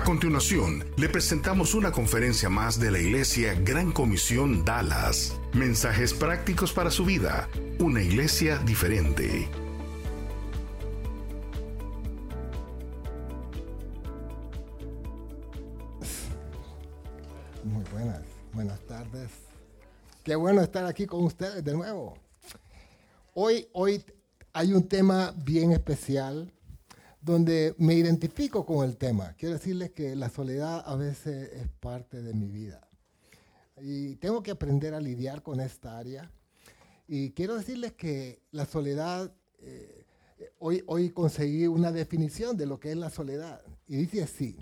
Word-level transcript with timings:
A 0.00 0.02
continuación, 0.02 0.82
le 0.96 1.10
presentamos 1.10 1.74
una 1.74 1.92
conferencia 1.92 2.48
más 2.48 2.80
de 2.80 2.90
la 2.90 2.98
Iglesia 2.98 3.52
Gran 3.52 3.92
Comisión 3.92 4.64
Dallas. 4.64 5.38
Mensajes 5.52 6.14
prácticos 6.14 6.72
para 6.72 6.90
su 6.90 7.04
vida. 7.04 7.50
Una 7.78 8.02
iglesia 8.02 8.56
diferente. 8.60 9.46
Muy 17.62 17.84
buenas, 17.92 18.22
buenas 18.54 18.80
tardes. 18.86 19.30
Qué 20.24 20.34
bueno 20.34 20.62
estar 20.62 20.86
aquí 20.86 21.04
con 21.04 21.24
ustedes 21.24 21.62
de 21.62 21.74
nuevo. 21.74 22.16
Hoy, 23.34 23.68
hoy 23.72 24.02
hay 24.54 24.72
un 24.72 24.88
tema 24.88 25.34
bien 25.44 25.72
especial 25.72 26.50
donde 27.20 27.74
me 27.78 27.94
identifico 27.94 28.64
con 28.64 28.88
el 28.88 28.96
tema. 28.96 29.34
Quiero 29.36 29.54
decirles 29.54 29.90
que 29.90 30.16
la 30.16 30.30
soledad 30.30 30.82
a 30.86 30.96
veces 30.96 31.52
es 31.52 31.68
parte 31.80 32.22
de 32.22 32.32
mi 32.34 32.48
vida. 32.48 32.88
Y 33.82 34.16
tengo 34.16 34.42
que 34.42 34.50
aprender 34.50 34.94
a 34.94 35.00
lidiar 35.00 35.42
con 35.42 35.60
esta 35.60 35.98
área. 35.98 36.30
Y 37.06 37.30
quiero 37.32 37.56
decirles 37.56 37.92
que 37.92 38.42
la 38.52 38.66
soledad, 38.66 39.34
eh, 39.58 40.06
hoy, 40.58 40.82
hoy 40.86 41.10
conseguí 41.10 41.66
una 41.66 41.92
definición 41.92 42.56
de 42.56 42.66
lo 42.66 42.80
que 42.80 42.92
es 42.92 42.96
la 42.96 43.10
soledad. 43.10 43.62
Y 43.86 43.96
dice 43.96 44.22
así, 44.22 44.56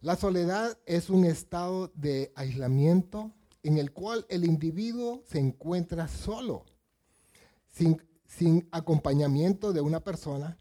la 0.00 0.16
soledad 0.16 0.78
es 0.86 1.10
un 1.10 1.24
estado 1.24 1.92
de 1.94 2.32
aislamiento 2.34 3.34
en 3.62 3.76
el 3.76 3.92
cual 3.92 4.24
el 4.30 4.44
individuo 4.44 5.22
se 5.26 5.38
encuentra 5.38 6.08
solo, 6.08 6.64
sin, 7.70 8.00
sin 8.24 8.66
acompañamiento 8.70 9.74
de 9.74 9.82
una 9.82 10.00
persona 10.00 10.59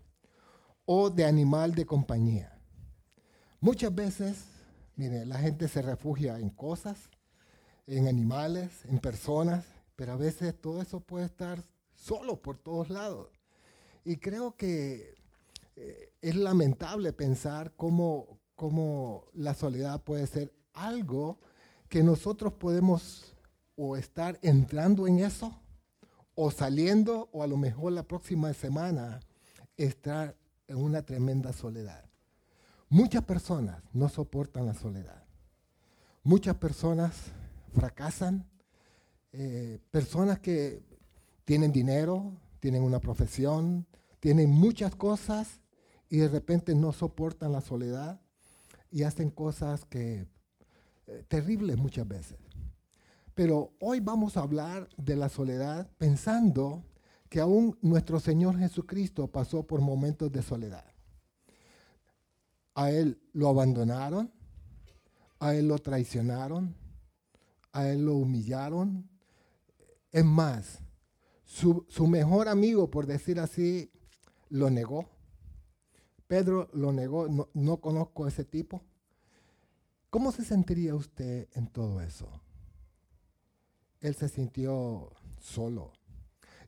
o 0.91 1.11
de 1.11 1.23
animal 1.23 1.75
de 1.75 1.85
compañía. 1.85 2.51
Muchas 3.59 3.93
veces, 3.93 4.43
mire, 4.95 5.23
la 5.23 5.37
gente 5.37 5.67
se 5.67 5.83
refugia 5.83 6.39
en 6.39 6.49
cosas, 6.49 7.11
en 7.85 8.07
animales, 8.07 8.71
en 8.85 8.97
personas, 8.97 9.65
pero 9.95 10.13
a 10.13 10.15
veces 10.15 10.59
todo 10.59 10.81
eso 10.81 10.99
puede 10.99 11.27
estar 11.27 11.63
solo 11.93 12.41
por 12.41 12.57
todos 12.57 12.89
lados. 12.89 13.29
Y 14.03 14.17
creo 14.17 14.55
que 14.55 15.13
eh, 15.75 16.11
es 16.23 16.33
lamentable 16.33 17.13
pensar 17.13 17.71
cómo, 17.75 18.39
cómo 18.55 19.25
la 19.33 19.53
soledad 19.53 20.01
puede 20.01 20.25
ser 20.25 20.51
algo 20.73 21.39
que 21.87 22.01
nosotros 22.01 22.53
podemos 22.53 23.35
o 23.75 23.95
estar 23.95 24.39
entrando 24.41 25.05
en 25.05 25.19
eso, 25.19 25.53
o 26.33 26.49
saliendo, 26.49 27.29
o 27.31 27.43
a 27.43 27.47
lo 27.47 27.57
mejor 27.57 27.91
la 27.91 28.07
próxima 28.07 28.51
semana 28.53 29.19
estar 29.77 30.38
en 30.69 30.77
una 30.77 31.01
tremenda 31.01 31.51
soledad. 31.51 32.05
Muchas 32.87 33.23
personas 33.23 33.83
no 33.91 34.07
soportan 34.07 34.65
la 34.65 34.73
soledad. 34.73 35.23
Muchas 36.23 36.55
personas 36.55 37.13
fracasan. 37.73 38.47
Eh, 39.31 39.79
personas 39.91 40.39
que 40.39 40.81
tienen 41.45 41.71
dinero, 41.71 42.33
tienen 42.59 42.83
una 42.83 42.99
profesión, 42.99 43.85
tienen 44.19 44.49
muchas 44.49 44.95
cosas 44.95 45.61
y 46.09 46.17
de 46.17 46.27
repente 46.27 46.73
no 46.75 46.91
soportan 46.93 47.51
la 47.51 47.61
soledad 47.61 48.21
y 48.91 49.03
hacen 49.03 49.29
cosas 49.29 49.85
que 49.85 50.27
eh, 51.07 51.23
terribles 51.27 51.77
muchas 51.77 52.07
veces. 52.07 52.37
Pero 53.35 53.71
hoy 53.79 53.99
vamos 53.99 54.35
a 54.35 54.41
hablar 54.41 54.89
de 54.97 55.15
la 55.15 55.29
soledad 55.29 55.89
pensando 55.97 56.83
que 57.29 57.39
aún 57.39 57.77
nuestro 57.81 58.19
Señor 58.19 58.57
Jesucristo 58.57 59.27
pasó 59.27 59.63
por 59.63 59.81
momentos 59.81 60.31
de 60.31 60.41
soledad. 60.41 60.85
A 62.73 62.91
Él 62.91 63.21
lo 63.33 63.49
abandonaron, 63.49 64.31
a 65.39 65.53
Él 65.53 65.67
lo 65.67 65.77
traicionaron, 65.77 66.75
a 67.71 67.87
Él 67.87 68.05
lo 68.05 68.15
humillaron. 68.15 69.07
Es 70.11 70.25
más, 70.25 70.79
su, 71.45 71.85
mejor 72.07 72.47
amigo, 72.47 72.89
por 72.89 73.05
decir 73.05 73.39
así, 73.39 73.91
lo 74.49 74.71
negó. 74.71 75.07
Pedro 76.25 76.69
lo 76.73 76.91
negó, 76.91 77.27
no, 77.27 77.49
no 77.53 77.77
conozco 77.77 78.25
a 78.25 78.29
ese 78.29 78.43
tipo. 78.43 78.81
¿Cómo 80.09 80.31
se 80.31 80.43
sentiría 80.43 80.95
usted 80.95 81.47
en 81.53 81.67
todo 81.67 82.01
eso? 82.01 82.27
Él 83.99 84.15
se 84.15 84.29
sintió 84.29 85.11
solo, 85.39 85.91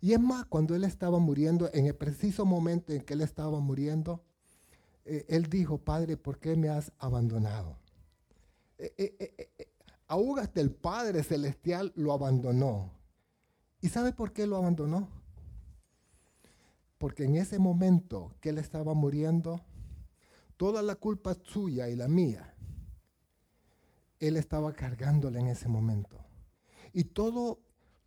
y 0.01 0.13
es 0.13 0.19
más, 0.19 0.45
cuando 0.45 0.75
él 0.75 0.84
estaba 0.84 1.19
muriendo, 1.19 1.69
en 1.73 1.85
el 1.85 1.95
preciso 1.95 2.44
momento 2.44 2.91
en 2.91 3.01
que 3.01 3.13
él 3.13 3.22
estaba 3.22 3.59
muriendo, 3.59 4.23
eh, 5.06 5.25
él 5.29 5.44
dijo, 5.44 5.78
Padre, 5.78 6.17
¿por 6.17 6.39
qué 6.39 6.56
me 6.56 6.69
has 6.69 6.91
abandonado? 6.97 7.78
Eh, 8.79 8.94
eh, 8.97 9.67
hasta 10.39 10.59
el 10.59 10.72
Padre 10.72 11.22
Celestial 11.22 11.94
lo 11.95 12.13
abandonó. 12.13 12.91
¿Y 13.79 13.89
sabe 13.89 14.12
por 14.12 14.34
qué 14.34 14.47
lo 14.47 14.57
abandonó? 14.57 15.07
Porque 16.97 17.25
en 17.25 17.35
ese 17.35 17.59
momento 17.59 18.35
que 18.41 18.50
él 18.50 18.57
estaba 18.57 18.95
muriendo, 18.95 19.63
toda 20.57 20.81
la 20.81 20.95
culpa 20.95 21.35
suya 21.44 21.89
y 21.89 21.95
la 21.95 22.07
mía, 22.07 22.56
él 24.19 24.35
estaba 24.35 24.73
cargándole 24.73 25.39
en 25.39 25.47
ese 25.47 25.68
momento. 25.68 26.18
Y 26.91 27.06
todo 27.06 27.59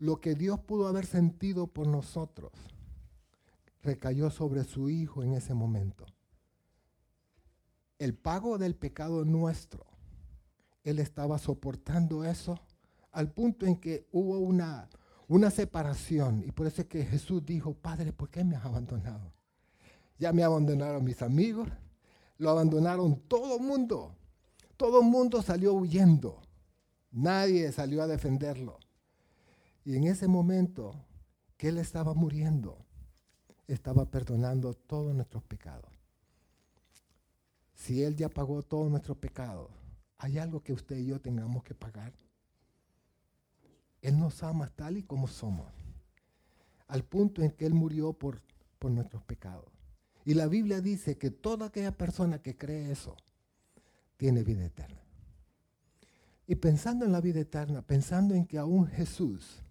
lo 0.04 0.20
que 0.20 0.34
Dios 0.34 0.60
pudo 0.60 0.86
haber 0.86 1.06
sentido 1.06 1.66
por 1.66 1.86
nosotros 1.86 2.52
recayó 3.82 4.28
sobre 4.28 4.62
su 4.64 4.90
Hijo 4.90 5.22
en 5.22 5.32
ese 5.32 5.54
momento. 5.54 6.04
El 7.98 8.12
pago 8.12 8.58
del 8.58 8.74
pecado 8.74 9.24
nuestro, 9.24 9.86
Él 10.82 10.98
estaba 10.98 11.38
soportando 11.38 12.22
eso 12.22 12.60
al 13.12 13.32
punto 13.32 13.64
en 13.64 13.76
que 13.76 14.06
hubo 14.12 14.40
una, 14.40 14.90
una 15.26 15.50
separación. 15.50 16.44
Y 16.46 16.52
por 16.52 16.66
eso 16.66 16.82
es 16.82 16.88
que 16.88 17.06
Jesús 17.06 17.42
dijo, 17.46 17.72
Padre, 17.72 18.12
¿por 18.12 18.28
qué 18.28 18.44
me 18.44 18.56
has 18.56 18.66
abandonado? 18.66 19.32
Ya 20.18 20.34
me 20.34 20.44
abandonaron 20.44 21.02
mis 21.02 21.22
amigos, 21.22 21.66
lo 22.36 22.50
abandonaron 22.50 23.20
todo 23.26 23.56
el 23.56 23.62
mundo. 23.62 24.14
Todo 24.76 25.00
el 25.00 25.06
mundo 25.06 25.40
salió 25.40 25.72
huyendo. 25.72 26.42
Nadie 27.10 27.72
salió 27.72 28.02
a 28.02 28.06
defenderlo. 28.06 28.83
Y 29.84 29.96
en 29.96 30.04
ese 30.04 30.28
momento 30.28 30.94
que 31.56 31.68
Él 31.68 31.78
estaba 31.78 32.14
muriendo, 32.14 32.78
estaba 33.66 34.10
perdonando 34.10 34.74
todos 34.74 35.14
nuestros 35.14 35.42
pecados. 35.44 35.90
Si 37.74 38.02
Él 38.02 38.16
ya 38.16 38.28
pagó 38.28 38.62
todos 38.62 38.90
nuestros 38.90 39.18
pecados, 39.18 39.70
¿hay 40.16 40.38
algo 40.38 40.62
que 40.62 40.72
usted 40.72 40.96
y 40.96 41.06
yo 41.06 41.20
tengamos 41.20 41.62
que 41.64 41.74
pagar? 41.74 42.12
Él 44.00 44.18
nos 44.18 44.42
ama 44.42 44.70
tal 44.74 44.96
y 44.96 45.02
como 45.02 45.28
somos, 45.28 45.72
al 46.86 47.04
punto 47.04 47.42
en 47.42 47.50
que 47.50 47.66
Él 47.66 47.74
murió 47.74 48.12
por, 48.12 48.40
por 48.78 48.90
nuestros 48.90 49.22
pecados. 49.22 49.66
Y 50.24 50.34
la 50.34 50.46
Biblia 50.46 50.80
dice 50.80 51.18
que 51.18 51.30
toda 51.30 51.66
aquella 51.66 51.92
persona 51.92 52.40
que 52.40 52.56
cree 52.56 52.90
eso 52.90 53.16
tiene 54.16 54.42
vida 54.42 54.64
eterna. 54.64 55.00
Y 56.46 56.56
pensando 56.56 57.04
en 57.04 57.12
la 57.12 57.20
vida 57.20 57.40
eterna, 57.40 57.82
pensando 57.82 58.34
en 58.34 58.46
que 58.46 58.58
aún 58.58 58.86
Jesús 58.86 59.63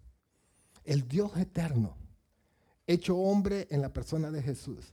el 0.84 1.08
Dios 1.08 1.36
eterno, 1.36 1.96
hecho 2.86 3.16
hombre 3.16 3.66
en 3.70 3.80
la 3.80 3.92
persona 3.92 4.30
de 4.30 4.42
Jesús, 4.42 4.92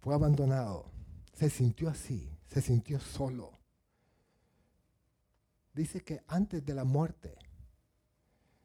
fue 0.00 0.14
abandonado, 0.14 0.90
se 1.32 1.48
sintió 1.48 1.88
así, 1.88 2.30
se 2.46 2.60
sintió 2.60 3.00
solo. 3.00 3.52
Dice 5.72 6.02
que 6.02 6.22
antes 6.28 6.64
de 6.64 6.74
la 6.74 6.84
muerte, 6.84 7.36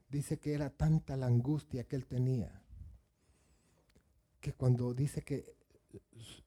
dice 0.09 0.37
que 0.37 0.53
era 0.53 0.69
tanta 0.69 1.15
la 1.15 1.27
angustia 1.27 1.85
que 1.85 1.95
él 1.95 2.05
tenía, 2.05 2.61
que 4.41 4.53
cuando 4.53 4.93
dice 4.93 5.21
que 5.21 5.57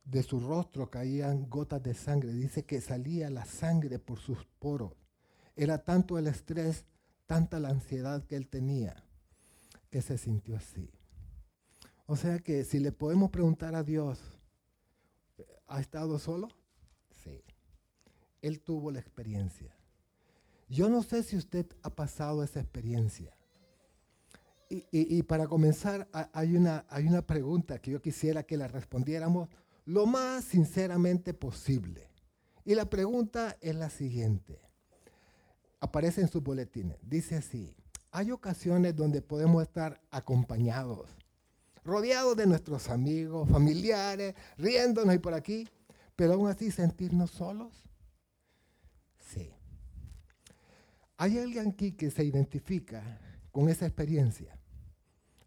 de 0.04 0.22
su 0.22 0.40
rostro 0.40 0.90
caían 0.90 1.48
gotas 1.48 1.82
de 1.82 1.94
sangre, 1.94 2.32
dice 2.32 2.64
que 2.64 2.80
salía 2.80 3.30
la 3.30 3.44
sangre 3.44 3.98
por 3.98 4.18
sus 4.18 4.44
poros. 4.58 4.92
Era 5.56 5.78
tanto 5.78 6.18
el 6.18 6.26
estrés 6.26 6.84
tanta 7.32 7.58
la 7.58 7.70
ansiedad 7.70 8.22
que 8.26 8.36
él 8.36 8.46
tenía, 8.46 8.94
que 9.88 10.02
se 10.02 10.18
sintió 10.18 10.54
así. 10.54 10.90
O 12.04 12.14
sea 12.14 12.40
que 12.40 12.62
si 12.62 12.78
le 12.78 12.92
podemos 12.92 13.30
preguntar 13.30 13.74
a 13.74 13.82
Dios, 13.82 14.20
¿ha 15.66 15.80
estado 15.80 16.18
solo? 16.18 16.48
Sí. 17.24 17.42
Él 18.42 18.60
tuvo 18.60 18.90
la 18.90 19.00
experiencia. 19.00 19.74
Yo 20.68 20.90
no 20.90 21.02
sé 21.02 21.22
si 21.22 21.38
usted 21.38 21.64
ha 21.82 21.88
pasado 21.88 22.44
esa 22.44 22.60
experiencia. 22.60 23.34
y, 24.68 25.22
para 25.22 25.46
comenzar, 25.46 26.08
hay 26.34 26.54
una, 26.54 26.84
hay 26.90 27.06
una 27.06 27.22
pregunta 27.22 27.78
que 27.78 27.92
yo 27.92 28.02
quisiera 28.02 28.42
que 28.42 28.58
la 28.58 28.68
respondiéramos 28.68 29.48
lo 29.86 30.04
más 30.04 30.44
sinceramente 30.44 31.32
posible. 31.32 32.10
Y 32.66 32.74
la 32.74 32.90
pregunta 32.90 33.56
es 33.62 33.74
la 33.74 33.88
siguiente. 33.88 34.71
Aparece 35.82 36.20
en 36.20 36.28
sus 36.28 36.40
boletines. 36.40 36.96
Dice 37.02 37.34
así, 37.34 37.74
hay 38.12 38.30
ocasiones 38.30 38.94
donde 38.94 39.20
podemos 39.20 39.64
estar 39.64 40.00
acompañados, 40.12 41.10
rodeados 41.82 42.36
de 42.36 42.46
nuestros 42.46 42.88
amigos, 42.88 43.48
familiares, 43.50 44.36
riéndonos 44.56 45.12
y 45.12 45.18
por 45.18 45.34
aquí, 45.34 45.68
pero 46.14 46.34
aún 46.34 46.48
así 46.48 46.70
sentirnos 46.70 47.32
solos. 47.32 47.74
Sí. 49.18 49.52
¿Hay 51.16 51.36
alguien 51.40 51.70
aquí 51.70 51.90
que 51.90 52.12
se 52.12 52.22
identifica 52.22 53.18
con 53.50 53.68
esa 53.68 53.84
experiencia? 53.84 54.56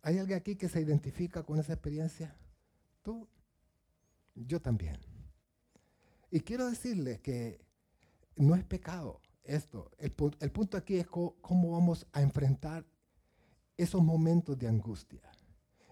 ¿Hay 0.02 0.20
alguien 0.20 0.38
aquí 0.38 0.58
que 0.58 0.68
se 0.68 0.82
identifica 0.82 1.44
con 1.44 1.60
esa 1.60 1.72
experiencia? 1.72 2.36
Tú, 3.04 3.26
yo 4.36 4.60
también. 4.60 4.98
Y 6.30 6.42
quiero 6.42 6.70
decirles 6.70 7.22
que 7.22 7.64
no 8.36 8.54
es 8.54 8.66
pecado 8.66 9.22
esto. 9.46 9.92
El, 9.98 10.12
punto 10.12 10.78
aquí 10.78 10.98
es 10.98 11.08
cómo 11.08 11.72
vamos 11.72 12.06
a 12.12 12.22
enfrentar 12.22 12.86
esos 13.78 14.02
momentos 14.02 14.58
de 14.58 14.68
angustia, 14.68 15.22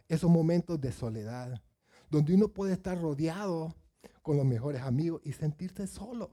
esos 0.07 0.29
momentos 0.29 0.79
de 0.79 0.91
soledad, 0.91 1.61
donde 2.09 2.33
uno 2.33 2.47
puede 2.47 2.73
estar 2.73 2.99
rodeado 2.99 3.75
con 4.21 4.37
los 4.37 4.45
mejores 4.45 4.81
amigos 4.81 5.21
y 5.23 5.33
sentirse 5.33 5.87
solo. 5.87 6.31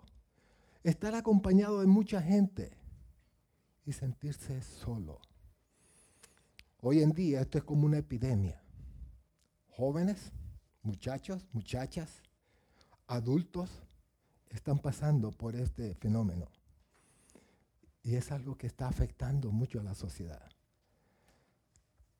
Estar 0.83 1.15
acompañado 1.15 1.81
de 1.81 1.87
mucha 1.87 2.23
gente 2.23 2.77
y 3.85 3.93
sentirse 3.93 4.63
solo. 4.63 5.21
Hoy 6.81 7.03
en 7.03 7.13
día 7.13 7.43
esto 7.43 7.59
es 7.59 7.65
como 7.65 7.85
una 7.87 7.99
epidemia. 7.99 8.63
Jóvenes, 9.69 10.33
muchachos, 10.83 11.47
muchachas, 11.53 12.23
adultos 13.07 13.83
están 14.49 14.79
pasando 14.79 15.31
por 15.31 15.57
este 15.57 15.95
fenómeno. 15.97 16.49
Y 18.03 18.17
es 18.17 18.33
algo 18.33 18.57
que 18.57 18.67
está 18.67 18.89
afectando 18.89 19.51
mucho 19.53 19.81
a 19.81 19.85
la 19.85 19.95
sociedad. 19.95 20.51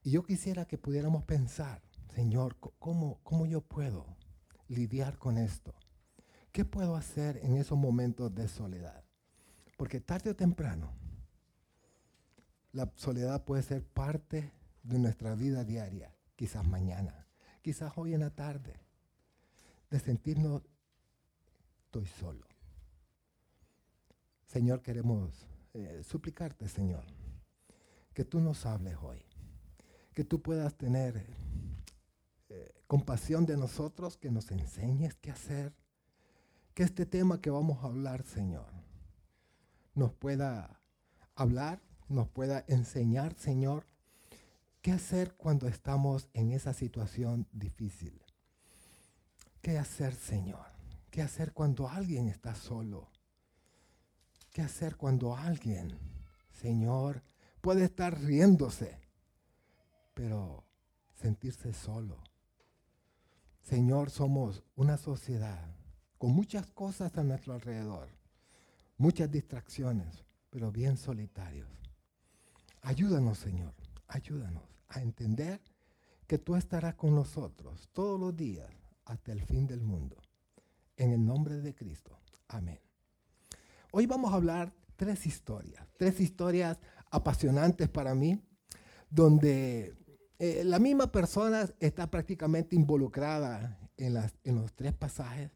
Y 0.03 0.13
yo 0.13 0.23
quisiera 0.23 0.67
que 0.67 0.79
pudiéramos 0.79 1.25
pensar, 1.25 1.83
Señor, 2.15 2.57
¿cómo, 2.79 3.21
cómo 3.23 3.47
yo 3.47 3.61
puedo 3.61 4.17
lidiar 4.69 5.19
con 5.19 5.39
esto? 5.39 5.75
¿Qué 6.53 6.65
puedo 6.65 6.97
hacer 6.97 7.39
en 7.43 7.57
esos 7.57 7.79
momentos 7.79 8.35
de 8.35 8.49
soledad? 8.49 9.05
Porque 9.77 10.01
tarde 10.01 10.31
o 10.31 10.37
temprano 10.37 10.93
la 12.73 12.91
soledad 12.97 13.45
puede 13.45 13.63
ser 13.63 13.85
parte 13.85 14.53
de 14.83 14.99
nuestra 14.99 15.35
vida 15.35 15.65
diaria, 15.65 16.15
quizás 16.37 16.67
mañana, 16.67 17.27
quizás 17.63 17.93
hoy 17.97 18.15
en 18.15 18.21
la 18.21 18.31
tarde, 18.31 18.81
de 19.91 19.99
sentirnos, 19.99 20.63
estoy 21.85 22.07
solo. 22.07 22.47
Señor, 24.47 24.83
queremos 24.83 25.50
eh, 25.75 26.03
suplicarte, 26.05 26.69
Señor, 26.69 27.05
que 28.13 28.25
tú 28.25 28.41
nos 28.41 28.67
hables 28.67 28.97
hoy, 29.03 29.23
que 30.13 30.25
tú 30.25 30.43
puedas 30.43 30.75
tener 30.75 31.25
eh, 32.49 32.73
compasión 32.87 33.47
de 33.47 33.57
nosotros, 33.57 34.17
que 34.17 34.31
nos 34.31 34.51
enseñes 34.51 35.15
qué 35.15 35.31
hacer, 35.31 35.73
que 36.75 36.83
este 36.83 37.07
tema 37.07 37.41
que 37.41 37.51
vamos 37.51 37.83
a 37.83 37.87
hablar, 37.87 38.23
Señor, 38.23 38.73
nos 39.95 40.13
pueda 40.13 40.81
hablar 41.35 41.81
nos 42.11 42.29
pueda 42.29 42.65
enseñar, 42.67 43.35
Señor, 43.35 43.87
qué 44.83 44.93
hacer 44.93 45.35
cuando 45.37 45.69
estamos 45.69 46.29
en 46.35 46.51
esa 46.51 46.75
situación 46.75 47.47
difícil. 47.53 48.21
¿Qué 49.63 49.79
hacer, 49.79 50.15
Señor? 50.15 50.67
¿Qué 51.11 51.23
hacer 51.23 51.53
cuando 51.53 51.89
alguien 51.89 52.29
está 52.29 52.55
solo? 52.55 53.09
¿Qué 54.53 54.63
hacer 54.63 54.97
cuando 54.97 55.37
alguien, 55.37 55.97
Señor, 56.51 57.23
puede 57.61 57.85
estar 57.85 58.21
riéndose, 58.21 58.99
pero 60.13 60.65
sentirse 61.15 61.73
solo? 61.73 62.23
Señor, 63.63 64.11
somos 64.11 64.65
una 64.75 64.97
sociedad 64.97 65.73
con 66.19 66.33
muchas 66.33 66.67
cosas 66.67 67.17
a 67.17 67.23
nuestro 67.23 67.55
alrededor, 67.55 68.09
muchas 68.97 69.31
distracciones, 69.31 70.25
pero 70.51 70.73
bien 70.73 70.97
solitarios. 70.97 71.71
Ayúdanos, 72.83 73.39
Señor, 73.39 73.75
ayúdanos 74.09 74.65
a 74.89 75.01
entender 75.01 75.61
que 76.27 76.39
tú 76.39 76.57
estarás 76.57 76.97
con 76.97 77.15
nosotros 77.15 77.89
todos 77.93 78.19
los 78.19 78.37
días 78.37 78.71
hasta 79.05 79.31
el 79.33 79.43
fin 79.43 79.67
del 79.67 79.81
mundo. 79.81 80.17
En 80.97 81.13
el 81.13 81.25
nombre 81.25 81.61
de 81.61 81.75
Cristo. 81.75 82.19
Amén. 82.49 82.90
Hoy 83.93 84.07
vamos 84.07 84.33
a 84.33 84.37
hablar 84.37 84.73
tres 84.95 85.27
historias, 85.27 85.85
tres 85.97 86.21
historias 86.21 86.79
apasionantes 87.11 87.89
para 87.89 88.15
mí, 88.15 88.41
donde 89.11 89.97
eh, 90.39 90.63
la 90.65 90.79
misma 90.79 91.11
persona 91.11 91.69
está 91.81 92.09
prácticamente 92.09 92.77
involucrada 92.77 93.81
en, 93.97 94.15
los 94.55 94.73
tres 94.75 94.95
pasajes. 94.95 95.51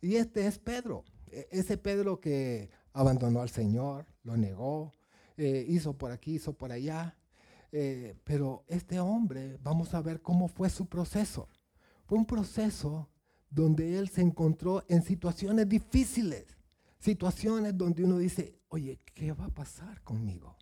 Y 0.00 0.16
este 0.16 0.48
es 0.48 0.58
Pedro, 0.58 1.04
e, 1.30 1.46
ese 1.52 1.76
Pedro 1.78 2.18
que 2.18 2.68
abandonó 2.92 3.42
al 3.42 3.50
Señor, 3.50 4.06
lo 4.24 4.36
negó, 4.36 4.92
eh, 5.36 5.64
hizo 5.68 5.96
por 5.96 6.10
aquí, 6.10 6.34
hizo 6.34 6.54
por 6.54 6.72
allá. 6.72 7.16
Eh, 7.70 8.16
pero 8.24 8.64
este 8.66 8.98
hombre, 8.98 9.56
vamos 9.62 9.94
a 9.94 10.02
ver 10.02 10.20
cómo 10.20 10.48
fue 10.48 10.68
su 10.68 10.86
proceso. 10.86 11.48
Fue 12.06 12.18
un 12.18 12.26
proceso 12.26 13.08
donde 13.50 13.98
él 13.98 14.08
se 14.08 14.20
encontró 14.20 14.84
en 14.88 15.02
situaciones 15.02 15.68
difíciles, 15.68 16.44
situaciones 17.02 17.76
donde 17.76 18.04
uno 18.04 18.18
dice, 18.18 18.60
oye, 18.68 19.00
¿qué 19.14 19.32
va 19.32 19.46
a 19.46 19.54
pasar 19.54 20.00
conmigo? 20.02 20.56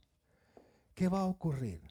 ¿Qué 0.95 1.07
va 1.07 1.21
a 1.21 1.27
ocurrir? 1.27 1.83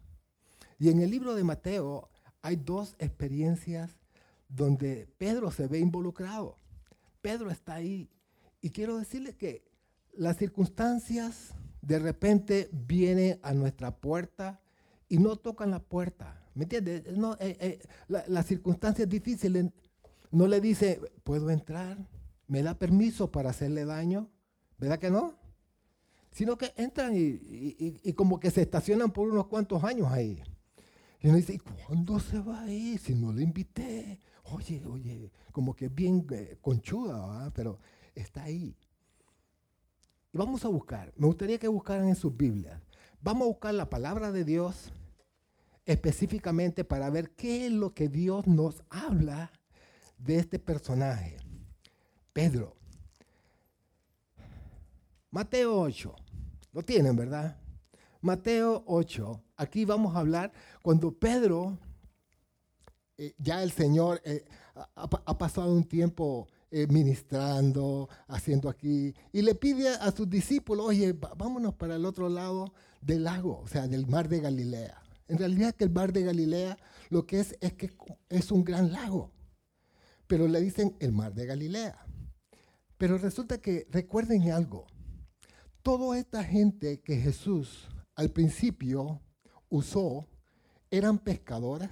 Y 0.79 0.89
en 0.89 1.01
el 1.01 1.11
libro 1.11 1.35
de 1.35 1.43
Mateo 1.43 2.09
hay 2.41 2.55
dos 2.55 2.95
experiencias 2.97 3.91
donde 4.47 5.07
Pedro 5.19 5.51
se 5.51 5.67
ve 5.67 5.77
involucrado. 5.77 6.57
Pedro 7.21 7.51
está 7.51 7.75
ahí. 7.75 8.09
Y 8.59 8.71
quiero 8.71 8.97
decirle 8.97 9.35
que 9.35 9.63
las 10.13 10.37
circunstancias 10.37 11.53
de 11.81 11.99
repente 11.99 12.69
viene 12.71 13.39
a 13.43 13.53
nuestra 13.53 13.95
puerta 13.95 14.61
y 15.07 15.19
no 15.19 15.35
tocan 15.35 15.69
la 15.69 15.79
puerta. 15.79 16.43
¿Me 16.55 16.63
entiendes? 16.63 17.15
No, 17.15 17.33
eh, 17.39 17.55
eh, 17.59 17.79
las 18.07 18.47
circunstancias 18.47 19.07
difíciles 19.07 19.67
no 20.31 20.47
le 20.47 20.59
dice, 20.59 20.99
¿puedo 21.23 21.51
entrar? 21.51 21.97
¿Me 22.47 22.63
da 22.63 22.73
permiso 22.79 23.31
para 23.31 23.51
hacerle 23.51 23.85
daño? 23.85 24.31
¿Verdad 24.79 24.99
que 24.99 25.11
no? 25.11 25.35
Sino 26.31 26.57
que 26.57 26.73
entran 26.77 27.13
y, 27.15 28.13
como 28.13 28.39
que 28.39 28.51
se 28.51 28.61
estacionan 28.61 29.11
por 29.11 29.29
unos 29.29 29.47
cuantos 29.47 29.83
años 29.83 30.11
ahí. 30.11 30.41
Y 31.21 31.27
uno 31.27 31.37
dice, 31.37 31.53
¿y 31.53 31.57
cuándo 31.57 32.19
se 32.19 32.39
va 32.39 32.61
a 32.61 32.71
ir? 32.71 32.99
Si 32.99 33.13
no 33.13 33.33
le 33.33 33.43
invité. 33.43 34.19
Oye, 34.43 34.83
oye, 34.85 35.31
como 35.51 35.75
que 35.75 35.89
bien 35.89 36.25
eh, 36.31 36.57
conchuda, 36.61 37.51
pero 37.53 37.79
está 38.15 38.43
ahí. 38.43 38.75
Y 40.31 40.37
vamos 40.37 40.63
a 40.63 40.69
buscar, 40.69 41.11
me 41.17 41.27
gustaría 41.27 41.57
que 41.57 41.67
buscaran 41.67 42.07
en 42.07 42.15
sus 42.15 42.35
Biblias, 42.35 42.79
vamos 43.21 43.43
a 43.45 43.47
buscar 43.47 43.73
la 43.73 43.89
palabra 43.89 44.31
de 44.31 44.45
Dios 44.45 44.93
específicamente 45.85 46.83
para 46.83 47.09
ver 47.09 47.31
qué 47.31 47.65
es 47.65 47.71
lo 47.71 47.95
que 47.95 48.09
Dios 48.09 48.45
nos 48.45 48.83
habla 48.89 49.51
de 50.19 50.37
este 50.37 50.59
personaje, 50.59 51.37
Pedro. 52.31 52.78
Mateo 55.31 55.79
8, 55.79 56.15
lo 56.73 56.83
tienen, 56.83 57.15
¿verdad? 57.15 57.55
Mateo 58.21 58.83
8, 58.87 59.43
aquí 59.57 59.85
vamos 59.85 60.15
a 60.15 60.19
hablar 60.19 60.51
cuando 60.81 61.11
Pedro, 61.11 61.77
eh, 63.17 63.35
ya 63.37 63.61
el 63.61 63.71
Señor 63.71 64.21
eh, 64.25 64.43
ha, 64.95 65.37
pasado 65.37 65.71
un 65.71 65.83
tiempo 65.83 66.47
eh, 66.71 66.87
ministrando, 66.87 68.09
haciendo 68.27 68.69
aquí, 68.69 69.13
y 69.31 69.41
le 69.43 69.53
pide 69.53 69.89
a 69.89 70.11
sus 70.11 70.27
discípulos, 70.27 70.87
oye, 70.87 71.13
vámonos 71.13 71.75
para 71.75 71.95
el 71.95 72.05
otro 72.05 72.27
lado 72.27 72.73
del 72.99 73.25
lago, 73.25 73.61
o 73.63 73.67
sea, 73.67 73.87
del 73.87 74.07
mar 74.07 74.29
de 74.29 74.39
Galilea. 74.39 74.99
En 75.27 75.37
realidad 75.37 75.75
que 75.75 75.83
el 75.83 75.91
mar 75.91 76.11
de 76.11 76.23
Galilea 76.23 76.75
lo 77.09 77.27
que 77.27 77.39
es 77.39 77.55
es 77.61 77.73
que 77.73 77.91
es 78.29 78.51
un 78.51 78.63
gran 78.63 78.91
lago, 78.91 79.31
pero 80.25 80.47
le 80.47 80.59
dicen 80.59 80.95
el 80.99 81.11
mar 81.11 81.35
de 81.35 81.45
Galilea. 81.45 82.03
Pero 82.97 83.17
resulta 83.17 83.59
que 83.59 83.87
recuerden 83.91 84.51
algo, 84.51 84.87
toda 85.81 86.17
esta 86.17 86.43
gente 86.43 87.01
que 87.01 87.17
Jesús 87.17 87.87
al 88.15 88.31
principio 88.31 89.21
usó 89.69 90.27
eran 90.91 91.19
pescadoras, 91.19 91.91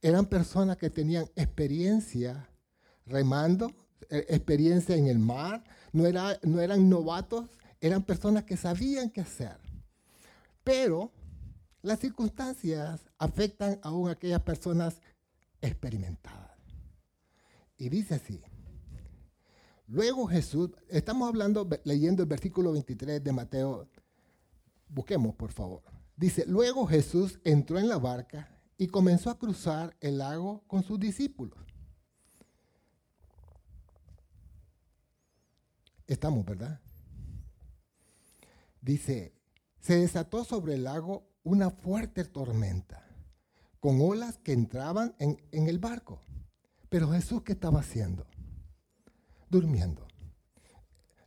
eran 0.00 0.26
personas 0.26 0.76
que 0.76 0.90
tenían 0.90 1.26
experiencia 1.36 2.48
remando, 3.06 3.72
eh, 4.10 4.26
experiencia 4.28 4.96
en 4.96 5.06
el 5.06 5.18
mar, 5.18 5.64
no, 5.92 6.06
era, 6.06 6.38
no 6.42 6.60
eran 6.60 6.88
novatos, 6.88 7.50
eran 7.80 8.02
personas 8.02 8.44
que 8.44 8.56
sabían 8.56 9.10
qué 9.10 9.20
hacer. 9.20 9.56
Pero 10.64 11.12
Las 11.82 11.98
circunstancias 11.98 13.00
afectan 13.18 13.80
aún 13.82 14.08
a 14.08 14.12
aquellas 14.12 14.42
personas 14.42 15.00
experimentadas. 15.60 16.56
Y 17.76 17.88
dice 17.88 18.14
así. 18.14 18.40
Luego 19.92 20.26
Jesús, 20.26 20.70
estamos 20.88 21.28
hablando, 21.28 21.68
leyendo 21.84 22.22
el 22.22 22.28
versículo 22.28 22.72
23 22.72 23.22
de 23.22 23.30
Mateo. 23.30 23.90
Busquemos, 24.88 25.34
por 25.34 25.52
favor. 25.52 25.82
Dice, 26.16 26.46
luego 26.46 26.86
Jesús 26.86 27.38
entró 27.44 27.78
en 27.78 27.90
la 27.90 27.98
barca 27.98 28.48
y 28.78 28.86
comenzó 28.86 29.28
a 29.28 29.38
cruzar 29.38 29.94
el 30.00 30.16
lago 30.16 30.64
con 30.66 30.82
sus 30.82 30.98
discípulos. 30.98 31.58
Estamos, 36.06 36.46
¿verdad? 36.46 36.80
Dice, 38.80 39.34
se 39.78 39.96
desató 39.96 40.44
sobre 40.44 40.76
el 40.76 40.84
lago 40.84 41.28
una 41.42 41.68
fuerte 41.68 42.24
tormenta, 42.24 43.06
con 43.78 44.00
olas 44.00 44.38
que 44.38 44.54
entraban 44.54 45.14
en, 45.18 45.38
el 45.52 45.78
barco. 45.78 46.22
Pero 46.88 47.10
Jesús, 47.10 47.42
¿qué 47.42 47.52
estaba 47.52 47.80
haciendo? 47.80 48.26
Durmiendo. 49.52 50.08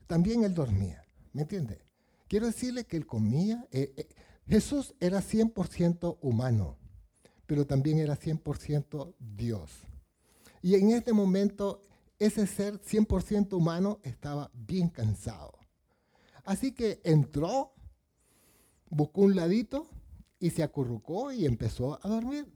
También 0.08 0.44
él 0.44 0.56
dormía, 0.56 1.06
¿me 1.32 1.44
entiende? 1.44 1.80
Quiero 2.28 2.48
decirle 2.48 2.86
que 2.86 2.98
él 2.98 3.06
comía. 3.06 3.68
Eh, 3.70 3.94
eh, 3.96 4.08
Jesús 4.48 4.96
era 5.00 5.22
100% 5.22 6.18
humano, 6.22 6.80
pero 7.46 7.68
también 7.68 8.00
era 8.00 8.18
100% 8.18 9.14
Dios. 9.20 9.70
Y 10.64 10.74
en 10.74 10.90
este 10.90 11.14
momento, 11.14 11.84
ese 12.18 12.48
ser 12.48 12.82
100% 12.82 13.54
humano 13.54 14.00
estaba 14.02 14.50
bien 14.56 14.90
cansado. 14.90 15.60
Así 16.46 16.72
que 16.72 17.02
entró, 17.04 17.76
buscó 18.90 19.22
un 19.22 19.36
ladito 19.36 19.88
y 20.40 20.50
se 20.50 20.64
acurrucó 20.64 21.32
y 21.32 21.46
empezó 21.46 22.00
a 22.04 22.10
dormir. 22.10 22.52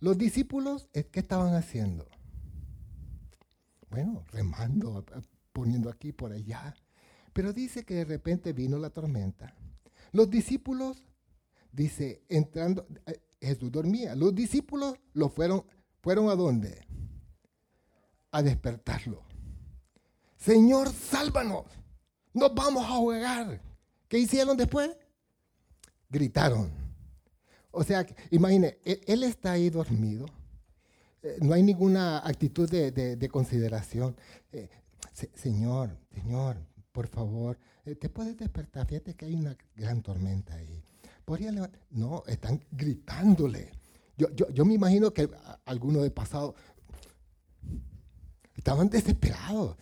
Los 0.00 0.18
discípulos, 0.18 0.90
eh, 0.92 1.04
¿qué 1.10 1.20
estaban 1.20 1.54
haciendo? 1.54 2.06
Bueno, 3.90 4.24
remando, 4.32 5.04
poniendo 5.52 5.90
aquí 5.90 6.12
por 6.12 6.32
allá. 6.32 6.74
Pero 7.32 7.52
dice 7.52 7.84
que 7.84 7.94
de 7.94 8.04
repente 8.04 8.52
vino 8.52 8.78
la 8.78 8.90
tormenta. 8.90 9.54
Los 10.12 10.30
discípulos, 10.30 11.02
dice, 11.72 12.22
entrando, 12.28 12.86
eh, 13.06 13.20
Jesús 13.40 13.70
dormía. 13.70 14.14
Los 14.14 14.34
discípulos 14.34 14.94
lo 15.12 15.28
fueron, 15.28 15.64
fueron 16.00 16.28
a 16.28 16.34
dónde? 16.34 16.86
A 18.32 18.42
despertarlo. 18.42 19.22
Señor, 20.36 20.90
sálvanos. 20.90 21.64
Nos 22.32 22.54
vamos 22.54 22.84
a 22.84 22.96
jugar. 22.96 23.60
¿Qué 24.08 24.18
hicieron 24.18 24.56
después? 24.56 24.90
gritaron. 26.08 26.70
O 27.70 27.84
sea, 27.84 28.06
imagine, 28.30 28.78
él, 28.84 29.22
está 29.22 29.52
ahí 29.52 29.68
dormido. 29.70 30.26
Eh, 31.26 31.38
no 31.40 31.54
hay 31.54 31.62
ninguna 31.62 32.18
actitud 32.18 32.70
de, 32.70 33.28
consideración. 33.28 34.16
Eh, 34.52 34.68
señor, 35.34 35.98
señor, 36.14 36.56
por 36.92 37.08
favor, 37.08 37.58
eh, 37.84 37.96
te 37.96 38.08
puedes 38.08 38.36
despertar. 38.36 38.86
Fíjate 38.86 39.14
que 39.14 39.26
hay 39.26 39.34
una 39.34 39.56
gran 39.74 40.02
tormenta 40.02 40.54
ahí. 40.54 40.84
No, 41.90 42.22
están 42.28 42.64
gritándole. 42.70 43.72
Yo, 44.16 44.28
yo, 44.34 44.64
me 44.64 44.74
imagino 44.74 45.12
que 45.12 45.28
algunos 45.64 46.04
de 46.04 46.10
pasado 46.12 46.54
estaban 48.54 48.88
desesperados. 48.88 49.76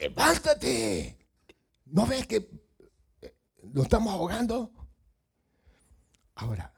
¡Levántate! 0.00 1.16
¿No 1.86 2.04
ves 2.04 2.26
que 2.26 2.50
nos 3.62 3.84
estamos 3.84 4.12
ahogando? 4.12 4.72
Ahora, 6.34 6.74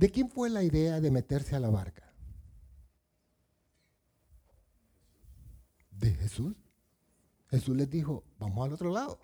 ¿de 0.00 0.10
quién 0.10 0.30
fue 0.30 0.48
la 0.48 0.64
idea 0.64 0.98
de 0.98 1.10
meterse 1.10 1.54
a 1.54 1.60
la 1.60 1.68
barca? 1.68 2.10
De 5.90 6.14
Jesús. 6.14 6.56
Jesús 7.50 7.76
les 7.76 7.90
dijo, 7.90 8.24
vamos 8.38 8.64
al 8.64 8.72
otro 8.72 8.90
lado. 8.90 9.20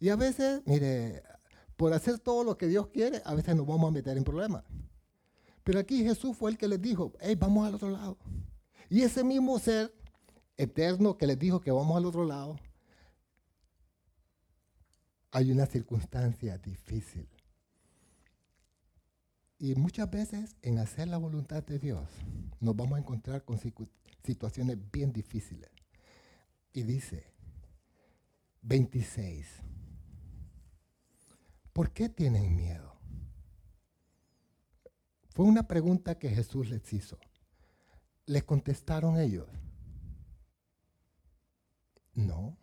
Y 0.00 0.08
a 0.08 0.16
veces, 0.16 0.62
mire, 0.66 1.22
por 1.76 1.92
hacer 1.92 2.18
todo 2.18 2.42
lo 2.42 2.58
que 2.58 2.66
Dios 2.66 2.88
quiere, 2.88 3.22
a 3.24 3.34
veces 3.36 3.54
nos 3.54 3.64
vamos 3.64 3.86
a 3.86 3.92
meter 3.92 4.16
en 4.16 4.24
problemas. 4.24 4.64
Pero 5.62 5.78
aquí 5.78 6.02
Jesús 6.02 6.36
fue 6.36 6.50
el 6.50 6.58
que 6.58 6.66
les 6.66 6.82
dijo, 6.82 7.12
hey, 7.20 7.36
vamos 7.36 7.64
al 7.68 7.76
otro 7.76 7.90
lado. 7.90 8.18
Y 8.90 9.02
ese 9.02 9.22
mismo 9.22 9.60
ser 9.60 9.94
eterno 10.56 11.16
que 11.16 11.28
les 11.28 11.38
dijo 11.38 11.60
que 11.60 11.70
vamos 11.70 11.96
al 11.96 12.06
otro 12.06 12.24
lado, 12.24 12.58
hay 15.30 15.52
una 15.52 15.66
circunstancia 15.66 16.58
difícil. 16.58 17.28
Y 19.62 19.76
muchas 19.76 20.10
veces 20.10 20.56
en 20.62 20.80
hacer 20.80 21.06
la 21.06 21.18
voluntad 21.18 21.62
de 21.62 21.78
Dios 21.78 22.08
nos 22.58 22.74
vamos 22.74 22.96
a 22.96 22.98
encontrar 22.98 23.44
con 23.44 23.60
situaciones 24.24 24.76
bien 24.90 25.12
difíciles. 25.12 25.70
Y 26.72 26.82
dice, 26.82 27.32
26, 28.62 29.46
¿por 31.72 31.92
qué 31.92 32.08
tienen 32.08 32.56
miedo? 32.56 32.96
Fue 35.28 35.46
una 35.46 35.68
pregunta 35.68 36.18
que 36.18 36.30
Jesús 36.30 36.68
les 36.68 36.92
hizo. 36.92 37.20
¿Les 38.26 38.42
contestaron 38.42 39.16
ellos? 39.16 39.46
No. 42.14 42.58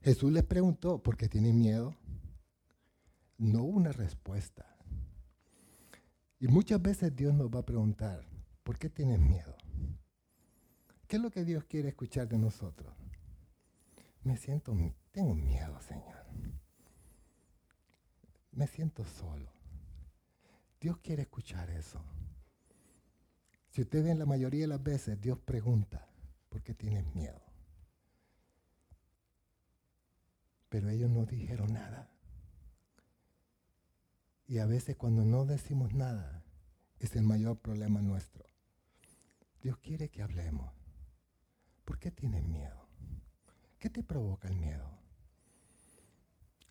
Jesús 0.00 0.32
les 0.32 0.42
preguntó, 0.42 1.00
¿por 1.00 1.16
qué 1.16 1.28
tienen 1.28 1.60
miedo? 1.60 1.94
No 3.38 3.62
una 3.62 3.92
respuesta. 3.92 4.71
Y 6.42 6.48
muchas 6.48 6.82
veces 6.82 7.14
Dios 7.14 7.32
nos 7.32 7.48
va 7.48 7.60
a 7.60 7.64
preguntar, 7.64 8.26
¿por 8.64 8.76
qué 8.76 8.90
tienes 8.90 9.20
miedo? 9.20 9.56
¿Qué 11.06 11.14
es 11.16 11.22
lo 11.22 11.30
que 11.30 11.44
Dios 11.44 11.62
quiere 11.64 11.90
escuchar 11.90 12.28
de 12.28 12.36
nosotros? 12.36 12.92
Me 14.24 14.36
siento, 14.36 14.76
tengo 15.12 15.36
miedo, 15.36 15.80
Señor. 15.80 16.26
Me 18.50 18.66
siento 18.66 19.04
solo. 19.04 19.52
Dios 20.80 20.98
quiere 20.98 21.22
escuchar 21.22 21.70
eso. 21.70 22.04
Si 23.70 23.82
ustedes 23.82 24.04
ven 24.04 24.18
la 24.18 24.26
mayoría 24.26 24.62
de 24.62 24.66
las 24.66 24.82
veces, 24.82 25.20
Dios 25.20 25.38
pregunta, 25.38 26.08
¿por 26.48 26.60
qué 26.60 26.74
tienes 26.74 27.06
miedo? 27.14 27.40
pero 30.72 30.88
ellos 30.88 31.10
no 31.10 31.26
dijeron 31.26 31.70
nada. 31.74 32.08
Y 34.46 34.58
a 34.58 34.66
veces 34.66 34.96
cuando 34.96 35.24
no 35.24 35.44
decimos 35.44 35.94
nada, 35.94 36.44
es 36.98 37.16
el 37.16 37.22
mayor 37.22 37.58
problema 37.58 38.00
nuestro. 38.00 38.44
Dios 39.62 39.78
quiere 39.78 40.08
que 40.10 40.22
hablemos. 40.22 40.72
¿Por 41.84 41.98
qué 41.98 42.10
tienes 42.10 42.44
miedo? 42.44 42.88
¿Qué 43.78 43.90
te 43.90 44.02
provoca 44.02 44.48
el 44.48 44.56
miedo? 44.56 44.98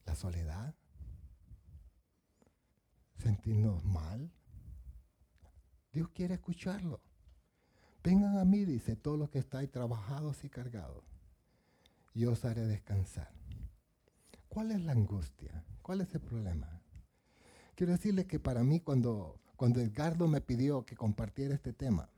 ¿La 0.05 0.15
soledad? 0.15 0.75
¿Sentirnos 3.17 3.83
mal? 3.83 4.31
Dios 5.91 6.09
quiere 6.09 6.35
escucharlo. 6.35 7.01
Vengan 8.03 8.37
a 8.37 8.45
mí, 8.45 8.65
dice, 8.65 8.95
todos 8.95 9.19
los 9.19 9.29
que 9.29 9.39
estáis 9.39 9.69
trabajados 9.69 10.43
y 10.43 10.49
cargados. 10.49 11.03
Yo 12.13 12.31
os 12.31 12.45
haré 12.45 12.65
descansar. 12.65 13.31
¿Cuál 14.49 14.71
es 14.71 14.81
la 14.81 14.93
angustia? 14.93 15.63
¿Cuál 15.81 16.01
es 16.01 16.13
el 16.15 16.21
problema? 16.21 16.80
Quiero 17.81 17.93
decirle 17.93 18.27
que 18.27 18.39
para 18.39 18.63
mí 18.63 18.79
cuando, 18.79 19.39
cuando 19.55 19.79
Edgardo 19.79 20.27
me 20.27 20.39
pidió 20.39 20.85
que 20.85 20.95
compartiera 20.95 21.55
este 21.55 21.73
tema, 21.73 22.11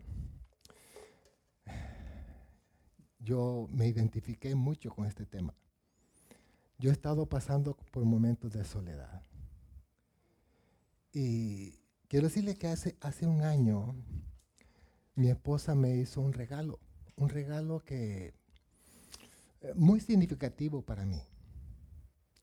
yo 3.19 3.69
me 3.71 3.87
identifiqué 3.87 4.55
mucho 4.55 4.89
con 4.93 5.05
este 5.05 5.25
tema. 5.25 5.53
Yo 6.79 6.89
he 6.89 6.91
estado 6.91 7.27
pasando 7.27 7.77
por 7.93 8.03
momentos 8.03 8.51
de 8.51 8.65
soledad. 8.65 9.23
Y 11.13 11.79
quiero 12.09 12.27
decirle 12.27 12.57
que 12.57 12.67
hace, 12.67 12.97
hace 12.99 13.25
un 13.25 13.41
año 13.41 13.95
mi 15.15 15.29
esposa 15.29 15.75
me 15.75 15.95
hizo 15.95 16.19
un 16.19 16.33
regalo, 16.33 16.81
un 17.15 17.29
regalo 17.29 17.79
que 17.85 18.33
eh, 19.61 19.73
muy 19.75 20.01
significativo 20.01 20.81
para 20.81 21.05
mí 21.05 21.21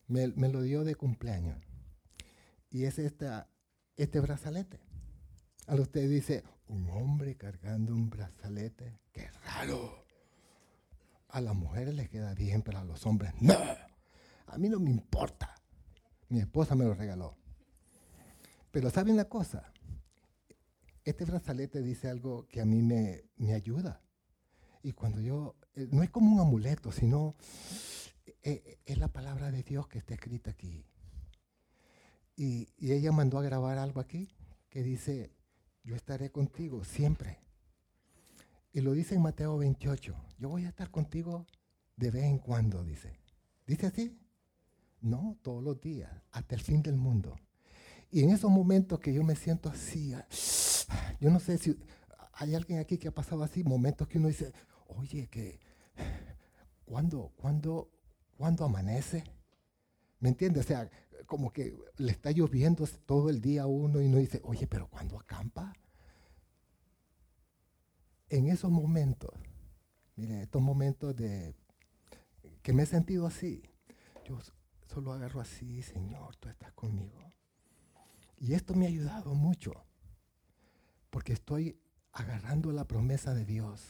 me, 0.07 0.49
lo 0.49 0.63
dio 0.63 0.83
de 0.83 0.95
cumpleaños. 0.95 1.70
Y 2.71 2.85
es 2.85 2.97
esta, 2.99 3.49
este 3.97 4.21
brazalete. 4.21 4.79
A 5.67 5.75
usted 5.75 6.09
dice, 6.09 6.43
un 6.67 6.89
hombre 6.89 7.35
cargando 7.35 7.93
un 7.93 8.09
brazalete, 8.09 8.99
qué 9.11 9.29
raro. 9.45 10.05
A 11.27 11.41
las 11.41 11.53
mujeres 11.53 11.93
les 11.93 12.09
queda 12.09 12.33
bien, 12.33 12.61
pero 12.61 12.79
a 12.79 12.85
los 12.85 13.05
hombres 13.05 13.33
no. 13.41 13.57
A 14.47 14.57
mí 14.57 14.69
no 14.69 14.79
me 14.79 14.89
importa. 14.89 15.53
Mi 16.29 16.39
esposa 16.39 16.75
me 16.75 16.85
lo 16.85 16.93
regaló. 16.93 17.37
Pero 18.71 18.89
¿saben 18.89 19.15
una 19.15 19.25
cosa? 19.25 19.73
Este 21.03 21.25
brazalete 21.25 21.81
dice 21.81 22.09
algo 22.09 22.47
que 22.47 22.61
a 22.61 22.65
mí 22.65 22.81
me, 22.81 23.25
me 23.35 23.53
ayuda. 23.53 24.01
Y 24.81 24.93
cuando 24.93 25.19
yo, 25.19 25.57
eh, 25.75 25.87
no 25.91 26.03
es 26.03 26.09
como 26.09 26.33
un 26.33 26.39
amuleto, 26.39 26.91
sino 26.91 27.35
eh, 28.43 28.79
es 28.85 28.97
la 28.97 29.09
palabra 29.09 29.51
de 29.51 29.63
Dios 29.63 29.87
que 29.87 29.99
está 29.99 30.13
escrita 30.13 30.51
aquí. 30.51 30.85
Y, 32.41 32.69
ella 32.79 33.11
mandó 33.11 33.37
a 33.37 33.43
grabar 33.43 33.77
algo 33.77 34.01
aquí 34.01 34.27
que 34.71 34.81
dice, 34.81 35.31
yo 35.83 35.95
estaré 35.95 36.31
contigo 36.31 36.83
siempre. 36.83 37.37
Y 38.73 38.81
lo 38.81 38.93
dice 38.93 39.13
en 39.13 39.21
Mateo 39.21 39.59
28, 39.59 40.15
yo 40.39 40.49
voy 40.49 40.65
a 40.65 40.69
estar 40.69 40.89
contigo 40.89 41.45
de 41.97 42.09
vez 42.09 42.23
en 42.23 42.39
cuando, 42.39 42.83
dice. 42.83 43.13
¿Dice 43.67 43.85
así? 43.85 44.19
No, 45.01 45.37
todos 45.43 45.63
los 45.63 45.79
días, 45.79 46.09
hasta 46.31 46.55
el 46.55 46.61
fin 46.61 46.81
del 46.81 46.95
mundo. 46.95 47.39
Y 48.09 48.23
en 48.23 48.31
esos 48.31 48.49
momentos 48.49 48.99
que 48.99 49.13
yo 49.13 49.23
me 49.23 49.35
siento 49.35 49.69
así, 49.69 50.11
ah, 50.15 50.25
yo 51.19 51.29
no 51.29 51.39
sé 51.39 51.59
si 51.59 51.77
hay 52.33 52.55
alguien 52.55 52.79
aquí 52.79 52.97
que 52.97 53.09
ha 53.09 53.13
pasado 53.13 53.43
así, 53.43 53.63
momentos 53.63 54.07
que 54.07 54.17
uno 54.17 54.29
dice, 54.29 54.51
oye, 54.87 55.27
que 55.27 55.59
¿cuándo, 56.85 57.33
cuándo, 57.35 57.91
cuándo 58.35 58.65
amanece? 58.65 59.23
¿Me 60.19 60.29
entiendes? 60.29 60.65
O 60.65 60.67
sea, 60.67 60.89
como 61.25 61.51
que 61.51 61.77
le 61.97 62.11
está 62.11 62.31
lloviendo 62.31 62.85
todo 63.05 63.29
el 63.29 63.41
día 63.41 63.63
a 63.63 63.67
uno 63.67 64.01
y 64.01 64.05
uno 64.05 64.17
dice, 64.17 64.41
oye, 64.43 64.67
pero 64.67 64.87
¿cuándo 64.89 65.19
acampa? 65.19 65.73
En 68.29 68.47
esos 68.47 68.71
momentos, 68.71 69.31
mire, 70.15 70.43
estos 70.43 70.61
momentos 70.61 71.15
de 71.15 71.55
que 72.61 72.73
me 72.73 72.83
he 72.83 72.85
sentido 72.85 73.27
así, 73.27 73.63
yo 74.25 74.37
solo 74.87 75.13
agarro 75.13 75.41
así, 75.41 75.81
Señor, 75.81 76.35
tú 76.37 76.49
estás 76.49 76.71
conmigo. 76.73 77.33
Y 78.37 78.53
esto 78.53 78.73
me 78.73 78.85
ha 78.85 78.89
ayudado 78.89 79.33
mucho, 79.35 79.85
porque 81.09 81.33
estoy 81.33 81.79
agarrando 82.11 82.71
la 82.71 82.87
promesa 82.87 83.33
de 83.33 83.45
Dios. 83.45 83.89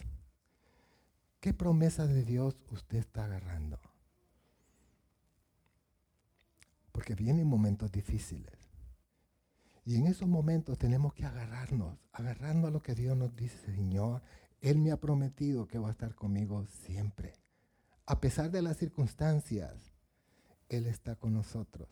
¿Qué 1.39 1.53
promesa 1.53 2.05
de 2.05 2.23
Dios 2.23 2.55
usted 2.69 2.99
está 2.99 3.25
agarrando? 3.25 3.79
Porque 6.91 7.15
vienen 7.15 7.47
momentos 7.47 7.91
difíciles. 7.91 8.71
Y 9.83 9.95
en 9.95 10.07
esos 10.07 10.27
momentos 10.27 10.77
tenemos 10.77 11.13
que 11.13 11.25
agarrarnos, 11.25 11.97
agarrarnos 12.11 12.65
a 12.65 12.71
lo 12.71 12.81
que 12.81 12.93
Dios 12.93 13.17
nos 13.17 13.35
dice, 13.35 13.57
Señor, 13.73 14.21
Él 14.59 14.77
me 14.77 14.91
ha 14.91 14.97
prometido 14.97 15.67
que 15.67 15.79
va 15.79 15.89
a 15.89 15.91
estar 15.91 16.13
conmigo 16.13 16.65
siempre. 16.85 17.33
A 18.05 18.19
pesar 18.19 18.51
de 18.51 18.61
las 18.61 18.77
circunstancias, 18.77 19.91
Él 20.69 20.85
está 20.85 21.15
con 21.15 21.33
nosotros. 21.33 21.89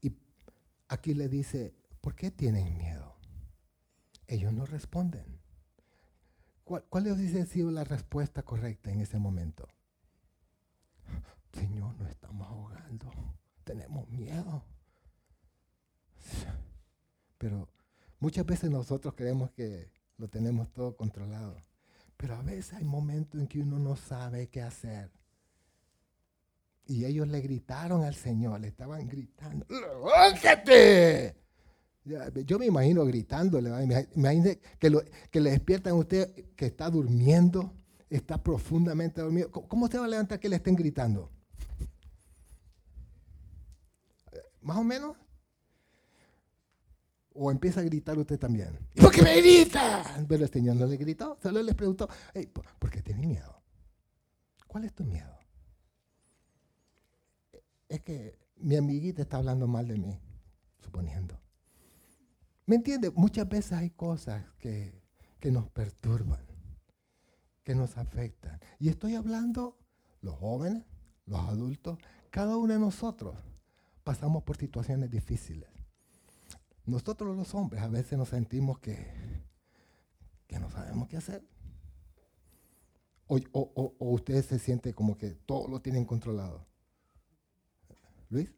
Y 0.00 0.16
aquí 0.88 1.14
le 1.14 1.28
dice, 1.28 1.74
¿por 2.00 2.14
qué 2.14 2.30
tienen 2.30 2.76
miedo? 2.78 3.16
Ellos 4.28 4.52
no 4.52 4.64
responden. 4.64 5.40
¿Cuál, 6.62 6.84
cuál 6.88 7.04
les 7.04 7.48
sido 7.48 7.70
la 7.70 7.84
respuesta 7.84 8.42
correcta 8.42 8.90
en 8.90 9.00
ese 9.00 9.18
momento? 9.18 9.68
Señor, 11.56 11.96
nos 11.98 12.10
estamos 12.10 12.46
ahogando, 12.46 13.10
tenemos 13.64 14.08
miedo. 14.08 14.62
Pero 17.38 17.68
muchas 18.18 18.44
veces 18.44 18.70
nosotros 18.70 19.14
creemos 19.16 19.50
que 19.52 19.90
lo 20.18 20.28
tenemos 20.28 20.70
todo 20.72 20.96
controlado. 20.96 21.56
Pero 22.16 22.34
a 22.34 22.42
veces 22.42 22.74
hay 22.74 22.84
momentos 22.84 23.40
en 23.40 23.46
que 23.46 23.60
uno 23.60 23.78
no 23.78 23.96
sabe 23.96 24.48
qué 24.48 24.62
hacer. 24.62 25.10
Y 26.86 27.04
ellos 27.04 27.26
le 27.28 27.40
gritaron 27.40 28.04
al 28.04 28.14
Señor, 28.14 28.60
le 28.60 28.68
estaban 28.68 29.08
gritando, 29.08 29.66
¡levántate! 29.68 31.36
Yo 32.44 32.58
me 32.60 32.66
imagino 32.66 33.04
gritándole, 33.04 33.70
imagínese 34.14 34.60
que, 34.78 34.92
que 35.30 35.40
le 35.40 35.50
despiertan 35.50 35.94
a 35.94 35.96
usted 35.96 36.32
que 36.54 36.66
está 36.66 36.88
durmiendo, 36.88 37.72
está 38.08 38.40
profundamente 38.40 39.20
dormido. 39.20 39.50
¿Cómo 39.50 39.88
se 39.88 39.98
va 39.98 40.04
a 40.04 40.08
levantar 40.08 40.38
que 40.38 40.48
le 40.48 40.56
estén 40.56 40.76
gritando? 40.76 41.32
¿Más 44.66 44.78
o 44.78 44.82
menos? 44.82 45.16
O 47.34 47.52
empieza 47.52 47.78
a 47.78 47.84
gritar 47.84 48.18
usted 48.18 48.36
también. 48.36 48.76
¿Y 48.94 49.00
por 49.00 49.12
qué 49.12 49.22
me 49.22 49.40
grita? 49.40 50.02
Pero 50.28 50.42
el 50.42 50.50
Señor 50.50 50.74
no 50.74 50.86
le 50.86 50.96
gritó, 50.96 51.38
solo 51.40 51.62
le 51.62 51.72
preguntó, 51.72 52.08
¿por 52.80 52.90
qué 52.90 53.00
tiene 53.00 53.28
miedo? 53.28 53.62
¿Cuál 54.66 54.86
es 54.86 54.92
tu 54.92 55.04
miedo? 55.04 55.38
Es 57.88 58.00
que 58.00 58.40
mi 58.56 58.74
amiguita 58.74 59.22
está 59.22 59.36
hablando 59.36 59.68
mal 59.68 59.86
de 59.86 59.98
mí, 59.98 60.20
suponiendo. 60.80 61.40
¿Me 62.64 62.74
entiende? 62.74 63.12
Muchas 63.12 63.48
veces 63.48 63.72
hay 63.72 63.90
cosas 63.90 64.44
que, 64.58 65.00
nos 65.44 65.68
perturban, 65.68 66.44
que 67.62 67.76
nos 67.76 67.96
afectan. 67.96 68.58
Y 68.80 68.88
estoy 68.88 69.14
hablando 69.14 69.78
los 70.22 70.34
jóvenes, 70.34 70.82
los 71.24 71.38
adultos, 71.38 72.00
cada 72.30 72.56
uno 72.56 72.72
de 72.72 72.80
nosotros 72.80 73.36
pasamos 74.06 74.44
por 74.44 74.56
situaciones 74.56 75.10
difíciles. 75.10 75.68
Nosotros 76.84 77.36
los 77.36 77.52
hombres 77.56 77.82
a 77.82 77.88
veces 77.88 78.16
nos 78.16 78.28
sentimos 78.28 78.78
que, 78.78 79.04
que 80.46 80.60
no 80.60 80.70
sabemos 80.70 81.08
qué 81.08 81.16
hacer. 81.16 81.44
O, 83.26 83.36
o, 83.50 83.96
o, 83.98 84.10
usted 84.12 84.44
se 84.44 84.60
siente 84.60 84.94
como 84.94 85.16
que 85.16 85.30
todo 85.30 85.66
lo 85.66 85.82
tienen 85.82 86.04
controlado. 86.04 86.64
Luis, 88.30 88.48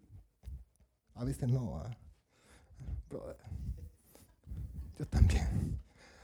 a 1.14 1.24
veces 1.24 1.48
no. 1.48 1.78
¿ah? 1.78 1.96
Yo 4.98 5.08
también. 5.08 5.80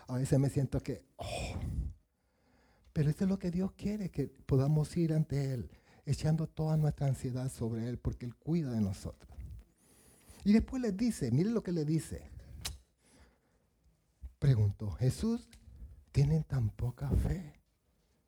A 0.06 0.18
veces 0.18 0.38
me 0.38 0.50
siento 0.50 0.82
que, 0.82 1.02
oh, 1.16 1.58
pero 2.92 3.08
eso 3.08 3.24
es 3.24 3.30
lo 3.30 3.38
que 3.38 3.50
Dios 3.50 3.72
quiere, 3.72 4.10
que 4.10 4.26
podamos 4.26 4.94
ir 4.98 5.14
ante 5.14 5.54
Él, 5.54 5.70
echando 6.04 6.46
toda 6.46 6.76
nuestra 6.76 7.06
ansiedad 7.06 7.50
sobre 7.50 7.88
Él, 7.88 7.98
porque 7.98 8.26
Él 8.26 8.34
cuida 8.34 8.70
de 8.70 8.80
nosotros. 8.80 9.30
Y 10.44 10.52
después 10.52 10.82
les 10.82 10.96
dice, 10.96 11.30
miren 11.30 11.54
lo 11.54 11.62
que 11.62 11.72
le 11.72 11.84
dice. 11.84 12.30
Preguntó, 14.38 14.90
Jesús, 14.92 15.48
¿tienen 16.12 16.44
tan 16.44 16.68
poca 16.70 17.08
fe? 17.10 17.60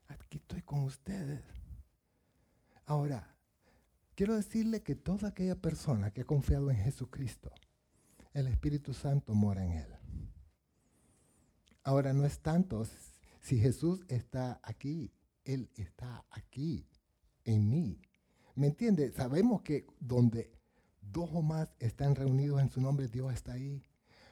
Aquí 0.09 0.39
estoy 0.39 0.63
con 0.63 0.81
ustedes. 0.85 1.43
Ahora, 2.87 3.37
quiero 4.15 4.35
decirle 4.35 4.83
que 4.83 4.95
toda 4.95 5.29
aquella 5.29 5.57
persona 5.57 6.11
que 6.11 6.23
ha 6.23 6.25
confiado 6.25 6.71
en 6.71 6.79
Jesucristo, 6.79 7.51
el 8.33 8.47
Espíritu 8.47 8.95
Santo 8.95 9.35
mora 9.35 9.65
en 9.65 9.73
él. 9.73 9.89
Ahora 11.83 12.13
no 12.13 12.25
es 12.25 12.41
tanto 12.41 12.85
si 13.41 13.59
Jesús 13.59 14.01
está 14.09 14.59
aquí, 14.63 15.13
Él 15.45 15.71
está 15.77 16.25
aquí, 16.31 16.85
en 17.47 17.71
mí. 17.71 17.99
¿Me 18.55 18.67
entiende? 18.67 19.11
Sabemos 19.13 19.63
que 19.63 19.87
donde 19.99 20.53
dos 21.01 21.31
o 21.33 21.41
más 21.41 21.75
están 21.79 22.15
reunidos 22.15 22.61
en 22.61 22.69
su 22.69 22.81
nombre, 22.81 23.09
Dios 23.09 23.33
está 23.33 23.53
ahí. 23.53 23.83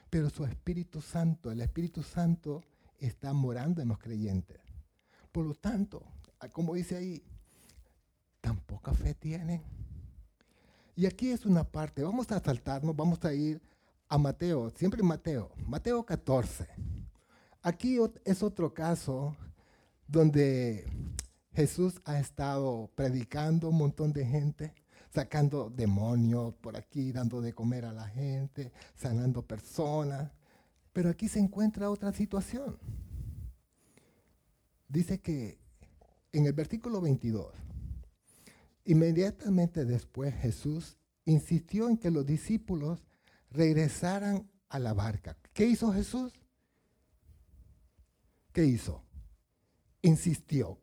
Pero 0.09 0.29
su 0.29 0.45
Espíritu 0.45 1.01
Santo, 1.01 1.51
el 1.51 1.61
Espíritu 1.61 2.03
Santo 2.03 2.63
está 2.99 3.33
morando 3.33 3.81
en 3.81 3.87
los 3.87 3.97
creyentes. 3.97 4.59
Por 5.31 5.45
lo 5.45 5.55
tanto, 5.55 6.03
como 6.53 6.75
dice 6.75 6.95
ahí, 6.95 7.23
tan 8.41 8.59
poca 8.59 8.93
fe 8.93 9.13
tienen. 9.15 9.61
Y 10.95 11.05
aquí 11.05 11.31
es 11.31 11.45
una 11.45 11.63
parte, 11.63 12.03
vamos 12.03 12.31
a 12.31 12.39
saltarnos, 12.39 12.95
vamos 12.95 13.23
a 13.25 13.33
ir 13.33 13.61
a 14.07 14.17
Mateo, 14.17 14.69
siempre 14.69 15.03
Mateo, 15.03 15.51
Mateo 15.67 16.05
14. 16.05 16.67
Aquí 17.61 17.97
es 18.23 18.43
otro 18.43 18.73
caso 18.73 19.35
donde 20.07 20.85
Jesús 21.55 22.01
ha 22.03 22.19
estado 22.19 22.91
predicando 22.95 23.69
un 23.69 23.77
montón 23.77 24.11
de 24.11 24.25
gente, 24.25 24.73
sacando 25.13 25.69
demonios 25.69 26.53
por 26.55 26.75
aquí, 26.75 27.13
dando 27.13 27.39
de 27.41 27.53
comer 27.53 27.85
a 27.85 27.93
la 27.93 28.09
gente, 28.09 28.73
sanando 28.95 29.41
personas. 29.41 30.33
Pero 30.91 31.09
aquí 31.09 31.29
se 31.29 31.39
encuentra 31.39 31.89
otra 31.89 32.11
situación. 32.11 32.77
Dice 34.89 35.21
que 35.21 35.57
en 36.33 36.45
el 36.45 36.53
versículo 36.53 36.99
22, 36.99 37.53
inmediatamente 38.83 39.85
después 39.85 40.35
Jesús 40.35 40.97
insistió 41.23 41.87
en 41.87 41.97
que 41.97 42.11
los 42.11 42.25
discípulos 42.25 43.07
regresaran 43.49 44.49
a 44.67 44.77
la 44.77 44.93
barca. 44.93 45.37
¿Qué 45.53 45.65
hizo 45.65 45.93
Jesús? 45.93 46.33
¿Qué 48.51 48.65
hizo? 48.65 49.01
Insistió. 50.01 50.81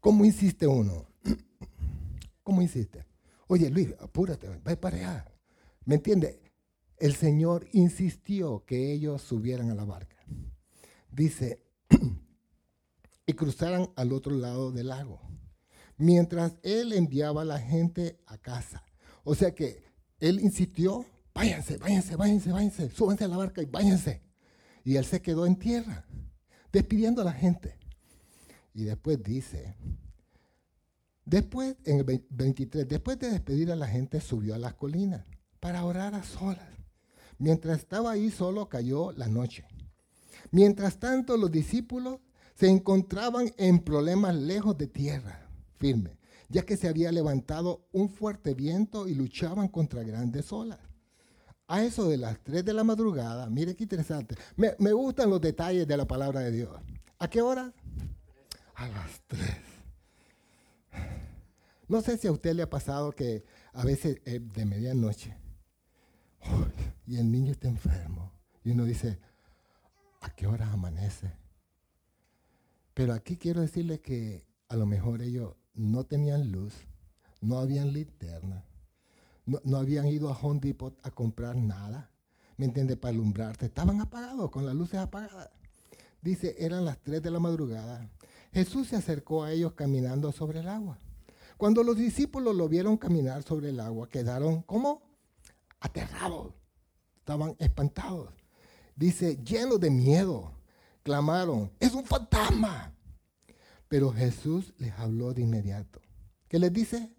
¿Cómo 0.00 0.24
insiste 0.24 0.66
uno? 0.66 1.06
¿Cómo 2.42 2.62
insiste? 2.62 3.04
Oye, 3.46 3.70
Luis, 3.70 3.94
apúrate, 4.00 4.48
ve 4.64 4.76
para 4.76 4.96
allá. 4.96 5.32
¿Me 5.84 5.96
entiende? 5.96 6.40
El 6.98 7.14
Señor 7.14 7.66
insistió 7.72 8.64
que 8.64 8.92
ellos 8.92 9.22
subieran 9.22 9.70
a 9.70 9.74
la 9.74 9.84
barca. 9.84 10.16
Dice, 11.10 11.62
y 13.26 13.32
cruzaran 13.34 13.90
al 13.96 14.12
otro 14.12 14.34
lado 14.34 14.72
del 14.72 14.88
lago, 14.88 15.20
mientras 15.96 16.54
Él 16.62 16.92
enviaba 16.92 17.42
a 17.42 17.46
la 17.46 17.58
gente 17.58 18.18
a 18.26 18.38
casa. 18.38 18.84
O 19.24 19.34
sea 19.34 19.54
que 19.54 19.84
Él 20.20 20.40
insistió, 20.40 21.04
váyanse, 21.34 21.76
váyanse, 21.76 22.16
váyanse, 22.16 22.52
váyanse, 22.52 22.90
súbanse 22.90 23.24
a 23.24 23.28
la 23.28 23.36
barca 23.36 23.62
y 23.62 23.66
váyanse. 23.66 24.22
Y 24.84 24.96
Él 24.96 25.04
se 25.04 25.20
quedó 25.20 25.46
en 25.46 25.56
tierra 25.56 26.06
despidiendo 26.72 27.22
a 27.22 27.24
la 27.26 27.32
gente. 27.32 27.81
Y 28.74 28.84
después 28.84 29.22
dice, 29.22 29.76
Después, 31.24 31.76
en 31.84 31.98
el 31.98 32.24
23, 32.30 32.88
después 32.88 33.18
de 33.18 33.30
despedir 33.30 33.70
a 33.70 33.76
la 33.76 33.86
gente, 33.86 34.20
subió 34.20 34.54
a 34.54 34.58
las 34.58 34.74
colinas 34.74 35.24
para 35.60 35.84
orar 35.84 36.14
a 36.14 36.24
solas. 36.24 36.68
Mientras 37.38 37.78
estaba 37.78 38.12
ahí 38.12 38.30
solo, 38.30 38.68
cayó 38.68 39.12
la 39.12 39.28
noche. 39.28 39.64
Mientras 40.50 40.98
tanto, 40.98 41.36
los 41.36 41.50
discípulos 41.50 42.18
se 42.54 42.68
encontraban 42.68 43.52
en 43.56 43.78
problemas 43.78 44.34
lejos 44.34 44.76
de 44.76 44.88
tierra 44.88 45.48
firme, 45.78 46.18
ya 46.48 46.62
que 46.62 46.76
se 46.76 46.88
había 46.88 47.12
levantado 47.12 47.86
un 47.92 48.08
fuerte 48.08 48.54
viento 48.54 49.08
y 49.08 49.14
luchaban 49.14 49.68
contra 49.68 50.02
grandes 50.02 50.52
olas. 50.52 50.80
A 51.68 51.82
eso 51.82 52.08
de 52.08 52.18
las 52.18 52.38
3 52.42 52.64
de 52.64 52.74
la 52.74 52.84
madrugada, 52.84 53.48
mire 53.48 53.74
qué 53.74 53.84
interesante, 53.84 54.36
me, 54.56 54.74
me 54.78 54.92
gustan 54.92 55.30
los 55.30 55.40
detalles 55.40 55.86
de 55.86 55.96
la 55.96 56.06
palabra 56.06 56.40
de 56.40 56.50
Dios. 56.50 56.70
¿A 57.18 57.30
qué 57.30 57.40
hora? 57.40 57.72
A 58.74 58.88
las 58.88 59.20
3. 59.26 59.50
No 61.88 62.00
sé 62.00 62.16
si 62.16 62.26
a 62.26 62.32
usted 62.32 62.54
le 62.54 62.62
ha 62.62 62.70
pasado 62.70 63.12
que 63.12 63.44
a 63.72 63.84
veces 63.84 64.20
eh, 64.24 64.40
de 64.40 64.64
medianoche 64.64 65.36
y 67.06 67.16
el 67.16 67.30
niño 67.30 67.52
está 67.52 67.68
enfermo 67.68 68.32
y 68.64 68.70
uno 68.70 68.84
dice, 68.84 69.18
¿a 70.20 70.30
qué 70.30 70.46
hora 70.46 70.72
amanece? 70.72 71.32
Pero 72.94 73.12
aquí 73.12 73.36
quiero 73.36 73.60
decirle 73.60 74.00
que 74.00 74.46
a 74.68 74.76
lo 74.76 74.86
mejor 74.86 75.22
ellos 75.22 75.54
no 75.74 76.04
tenían 76.04 76.50
luz, 76.50 76.74
no 77.40 77.58
habían 77.58 77.92
linterna, 77.92 78.64
no, 79.44 79.76
habían 79.76 80.06
ido 80.06 80.28
a 80.28 80.38
Home 80.38 80.60
Depot 80.60 80.98
a 81.02 81.10
comprar 81.10 81.56
nada, 81.56 82.10
¿me 82.56 82.66
entiende? 82.66 82.96
Para 82.96 83.14
alumbrarse. 83.14 83.66
Estaban 83.66 84.00
apagados, 84.00 84.50
con 84.50 84.64
las 84.64 84.74
luces 84.74 85.00
apagadas. 85.00 85.50
Dice, 86.20 86.54
eran 86.58 86.84
las 86.84 86.98
3 87.02 87.20
de 87.22 87.30
la 87.30 87.40
madrugada. 87.40 88.08
Jesús 88.52 88.88
se 88.88 88.96
acercó 88.96 89.42
a 89.42 89.52
ellos 89.52 89.72
caminando 89.72 90.30
sobre 90.30 90.60
el 90.60 90.68
agua. 90.68 90.98
Cuando 91.56 91.82
los 91.82 91.96
discípulos 91.96 92.54
lo 92.54 92.68
vieron 92.68 92.96
caminar 92.96 93.42
sobre 93.42 93.70
el 93.70 93.80
agua, 93.80 94.08
quedaron 94.08 94.62
como 94.62 95.02
aterrados, 95.80 96.52
estaban 97.18 97.56
espantados. 97.58 98.30
Dice, 98.94 99.36
llenos 99.42 99.80
de 99.80 99.90
miedo, 99.90 100.52
clamaron, 101.02 101.72
es 101.80 101.94
un 101.94 102.04
fantasma. 102.04 102.92
Pero 103.88 104.12
Jesús 104.12 104.74
les 104.78 104.92
habló 104.98 105.32
de 105.32 105.42
inmediato. 105.42 106.00
¿Qué 106.48 106.58
les 106.58 106.72
dice? 106.72 107.14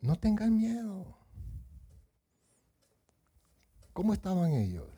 No 0.00 0.16
tengan 0.16 0.54
miedo. 0.56 1.16
¿Cómo 3.92 4.12
estaban 4.12 4.52
ellos? 4.52 4.88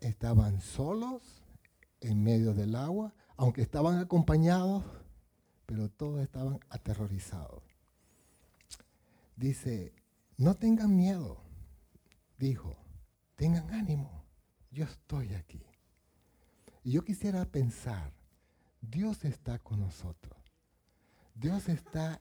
Estaban 0.00 0.60
solos 0.60 1.43
en 2.04 2.22
medio 2.22 2.54
del 2.54 2.76
agua, 2.76 3.14
aunque 3.36 3.62
estaban 3.62 3.98
acompañados, 3.98 4.84
pero 5.66 5.88
todos 5.88 6.20
estaban 6.20 6.60
aterrorizados. 6.68 7.62
Dice, 9.36 9.92
no 10.36 10.54
tengan 10.54 10.96
miedo, 10.96 11.40
dijo, 12.38 12.76
tengan 13.36 13.70
ánimo, 13.72 14.24
yo 14.70 14.84
estoy 14.84 15.34
aquí. 15.34 15.62
Y 16.82 16.92
yo 16.92 17.04
quisiera 17.04 17.44
pensar, 17.46 18.12
Dios 18.80 19.24
está 19.24 19.58
con 19.58 19.80
nosotros, 19.80 20.38
Dios 21.34 21.68
está 21.68 22.20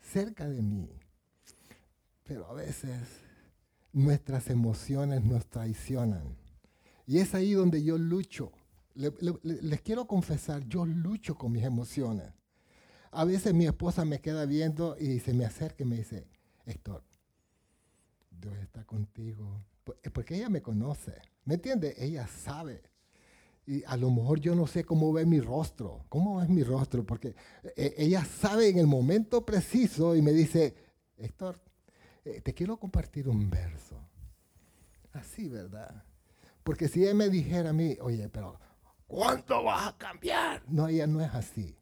cerca 0.00 0.48
de 0.48 0.62
mí, 0.62 0.90
pero 2.24 2.46
a 2.46 2.54
veces 2.54 3.00
nuestras 3.92 4.48
emociones 4.50 5.22
nos 5.24 5.46
traicionan. 5.46 6.36
Y 7.06 7.18
es 7.18 7.34
ahí 7.34 7.52
donde 7.52 7.84
yo 7.84 7.98
lucho. 7.98 8.50
Les 8.94 9.80
quiero 9.82 10.06
confesar, 10.06 10.66
yo 10.68 10.84
lucho 10.84 11.36
con 11.36 11.52
mis 11.52 11.64
emociones. 11.64 12.32
A 13.10 13.24
veces 13.24 13.54
mi 13.54 13.66
esposa 13.66 14.04
me 14.04 14.20
queda 14.20 14.44
viendo 14.46 14.96
y 14.98 15.20
se 15.20 15.34
me 15.34 15.44
acerca 15.44 15.84
y 15.84 15.86
me 15.86 15.96
dice, 15.96 16.26
Héctor, 16.66 17.04
Dios 18.30 18.56
está 18.58 18.84
contigo. 18.84 19.64
Porque 20.12 20.36
ella 20.36 20.48
me 20.48 20.62
conoce, 20.62 21.14
¿me 21.44 21.54
entiende? 21.54 21.94
Ella 21.98 22.26
sabe. 22.26 22.82
Y 23.66 23.82
a 23.84 23.96
lo 23.96 24.10
mejor 24.10 24.40
yo 24.40 24.54
no 24.54 24.66
sé 24.66 24.84
cómo 24.84 25.12
ve 25.12 25.24
mi 25.26 25.40
rostro, 25.40 26.04
cómo 26.08 26.42
es 26.42 26.48
mi 26.48 26.62
rostro, 26.62 27.04
porque 27.04 27.34
eh, 27.76 27.94
ella 27.96 28.24
sabe 28.24 28.68
en 28.68 28.78
el 28.78 28.86
momento 28.86 29.44
preciso 29.44 30.16
y 30.16 30.22
me 30.22 30.32
dice, 30.32 30.74
Héctor, 31.16 31.60
eh, 32.24 32.40
te 32.40 32.52
quiero 32.52 32.78
compartir 32.78 33.28
un 33.28 33.48
verso. 33.48 33.96
Así, 35.12 35.48
¿verdad? 35.48 36.04
Porque 36.62 36.88
si 36.88 37.04
ella 37.04 37.14
me 37.14 37.28
dijera 37.28 37.70
a 37.70 37.72
mí, 37.72 37.96
oye, 38.00 38.28
pero 38.28 38.58
¿cuánto 39.06 39.62
vas 39.62 39.88
a 39.88 39.96
cambiar? 39.96 40.62
No, 40.66 40.88
ella 40.88 41.06
no 41.06 41.20
es 41.20 41.34
así. 41.34 41.78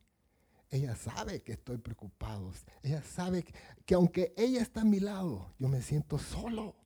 Ella 0.70 0.96
sabe 0.96 1.42
que 1.42 1.52
estoy 1.52 1.76
preocupado. 1.76 2.50
Ella 2.82 3.02
sabe 3.02 3.44
que, 3.84 3.94
aunque 3.94 4.32
ella 4.38 4.62
está 4.62 4.80
a 4.80 4.84
mi 4.84 5.00
lado, 5.00 5.54
yo 5.58 5.68
me 5.68 5.82
siento 5.82 6.18
solo. 6.18 6.76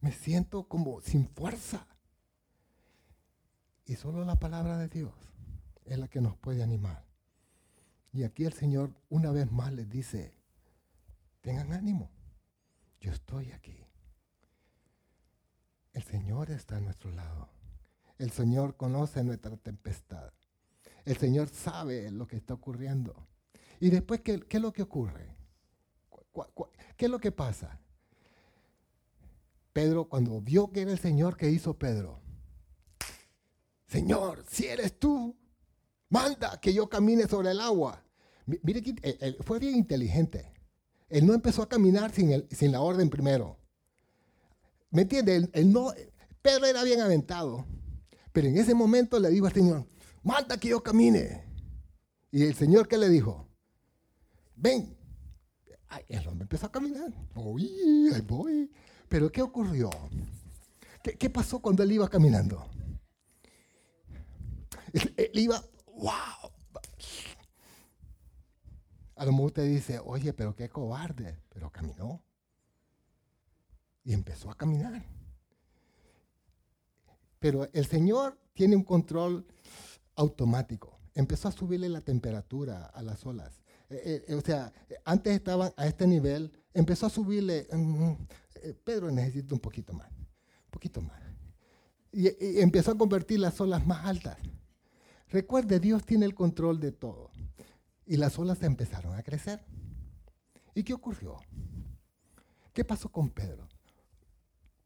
Me 0.00 0.12
siento 0.12 0.68
como 0.68 1.00
sin 1.00 1.28
fuerza. 1.28 1.88
Y 3.84 3.96
solo 3.96 4.24
la 4.24 4.36
palabra 4.36 4.78
de 4.78 4.88
Dios 4.88 5.12
es 5.86 5.98
la 5.98 6.06
que 6.06 6.20
nos 6.20 6.36
puede 6.36 6.62
animar. 6.62 7.04
Y 8.12 8.22
aquí 8.22 8.44
el 8.44 8.52
Señor 8.52 8.94
una 9.08 9.32
vez 9.32 9.50
más 9.50 9.72
les 9.72 9.88
dice, 9.88 10.38
tengan 11.40 11.72
ánimo, 11.72 12.10
yo 13.00 13.10
estoy 13.10 13.50
aquí. 13.50 13.84
El 15.92 16.04
Señor 16.04 16.50
está 16.50 16.76
a 16.76 16.80
nuestro 16.80 17.10
lado. 17.10 17.57
El 18.18 18.32
Señor 18.32 18.76
conoce 18.76 19.22
nuestra 19.22 19.56
tempestad. 19.56 20.32
El 21.04 21.16
Señor 21.16 21.48
sabe 21.48 22.10
lo 22.10 22.26
que 22.26 22.36
está 22.36 22.54
ocurriendo. 22.54 23.28
Y 23.80 23.90
después, 23.90 24.20
¿qué, 24.20 24.44
es 24.48 24.60
lo 24.60 24.72
que 24.72 24.82
ocurre? 24.82 25.36
¿Qué 26.96 27.04
es 27.06 27.10
lo 27.10 27.20
que 27.20 27.32
pasa? 27.32 27.80
Pedro, 29.72 30.08
cuando 30.08 30.40
vio 30.40 30.70
que 30.72 30.82
era 30.82 30.90
el 30.90 30.98
Señor, 30.98 31.36
¿qué 31.36 31.48
hizo 31.50 31.78
Pedro? 31.78 32.20
Señor, 33.86 34.44
si 34.48 34.66
eres 34.66 34.98
tú, 34.98 35.36
manda 36.08 36.60
que 36.60 36.74
yo 36.74 36.88
camine 36.88 37.26
sobre 37.28 37.52
el 37.52 37.60
agua. 37.60 38.02
Mire 38.44 38.82
que 38.82 39.36
fue 39.42 39.58
bien 39.58 39.76
inteligente. 39.76 40.52
Él 41.08 41.26
no 41.26 41.34
empezó 41.34 41.62
a 41.62 41.68
caminar 41.68 42.12
sin, 42.12 42.72
la 42.72 42.80
orden 42.80 43.08
primero. 43.08 43.56
¿Me 44.90 45.02
entiende? 45.02 45.48
Pedro 46.42 46.66
era 46.66 46.82
bien 46.82 47.00
aventado. 47.00 47.64
Pero 48.32 48.48
en 48.48 48.58
ese 48.58 48.74
momento 48.74 49.18
le 49.18 49.30
dijo 49.30 49.46
al 49.46 49.52
Señor, 49.52 49.86
manda 50.22 50.58
que 50.58 50.68
yo 50.68 50.82
camine. 50.82 51.44
Y 52.30 52.44
el 52.44 52.54
Señor, 52.54 52.88
¿qué 52.88 52.98
le 52.98 53.08
dijo? 53.08 53.48
Ven. 54.54 54.96
el 56.08 56.28
hombre 56.28 56.42
empezó 56.42 56.66
a 56.66 56.72
caminar. 56.72 57.12
Uy, 57.34 58.10
ahí 58.12 58.20
voy. 58.20 58.70
Pero 59.08 59.30
¿qué 59.30 59.40
ocurrió? 59.40 59.90
¿Qué, 61.02 61.30
pasó 61.30 61.60
cuando 61.60 61.82
él 61.82 61.92
iba 61.92 62.08
caminando? 62.08 62.68
Él, 64.92 65.30
iba, 65.34 65.62
wow. 65.86 66.52
A 69.16 69.24
lo 69.24 69.32
mejor 69.32 69.46
usted 69.46 69.66
dice, 69.66 70.00
oye, 70.04 70.32
pero 70.32 70.54
qué 70.54 70.68
cobarde. 70.68 71.38
Pero 71.48 71.70
caminó. 71.70 72.22
Y 74.04 74.12
empezó 74.12 74.50
a 74.50 74.56
caminar. 74.56 75.04
Pero 77.38 77.68
el 77.72 77.86
Señor 77.86 78.38
tiene 78.54 78.76
un 78.76 78.84
control 78.84 79.46
automático. 80.16 80.98
Empezó 81.14 81.48
a 81.48 81.52
subirle 81.52 81.88
la 81.88 82.00
temperatura 82.00 82.86
a 82.86 83.02
las 83.02 83.24
olas. 83.24 83.60
Eh, 83.90 84.24
eh, 84.28 84.34
o 84.34 84.40
sea, 84.40 84.72
antes 85.04 85.34
estaban 85.34 85.72
a 85.76 85.86
este 85.86 86.06
nivel, 86.06 86.52
empezó 86.74 87.06
a 87.06 87.10
subirle, 87.10 87.66
mm, 87.72 88.12
eh, 88.56 88.74
Pedro 88.84 89.10
necesita 89.10 89.54
un 89.54 89.60
poquito 89.60 89.94
más, 89.94 90.10
un 90.10 90.70
poquito 90.70 91.00
más. 91.00 91.20
Y, 92.12 92.26
y, 92.26 92.60
empezó 92.60 92.90
a 92.90 92.98
convertir 92.98 93.38
las 93.38 93.58
olas 93.60 93.86
más 93.86 94.04
altas. 94.04 94.36
Recuerde, 95.28 95.80
Dios 95.80 96.04
tiene 96.04 96.26
el 96.26 96.34
control 96.34 96.80
de 96.80 96.92
todo. 96.92 97.30
Y 98.06 98.16
las 98.16 98.38
olas 98.38 98.62
empezaron 98.62 99.14
a 99.14 99.22
crecer. 99.22 99.64
¿Y 100.74 100.82
qué 100.82 100.94
ocurrió? 100.94 101.36
¿Qué 102.72 102.84
pasó 102.84 103.10
con 103.10 103.30
Pedro? 103.30 103.68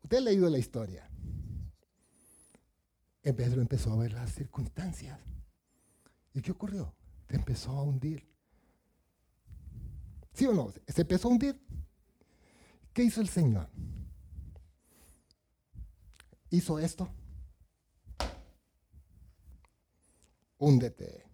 Usted 0.02 0.18
ha 0.18 0.20
leído 0.20 0.48
la 0.48 0.58
historia. 0.58 1.08
Pedro 3.22 3.60
empezó 3.60 3.92
a 3.92 3.96
ver 3.96 4.12
las 4.12 4.34
circunstancias. 4.34 5.18
¿Y 6.34 6.42
qué 6.42 6.50
ocurrió? 6.50 6.92
Se 7.28 7.36
empezó 7.36 7.70
a 7.70 7.82
hundir. 7.82 8.28
¿Sí 10.32 10.46
o 10.46 10.52
no? 10.52 10.72
Se 10.88 11.02
empezó 11.02 11.28
a 11.28 11.30
hundir. 11.30 11.60
¿Qué 12.92 13.04
hizo 13.04 13.20
el 13.20 13.28
Señor? 13.28 13.68
Hizo 16.50 16.78
esto. 16.78 17.08
Húndete. 20.58 21.24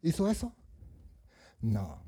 ¿Hizo 0.00 0.28
eso? 0.28 0.54
No. 1.60 2.02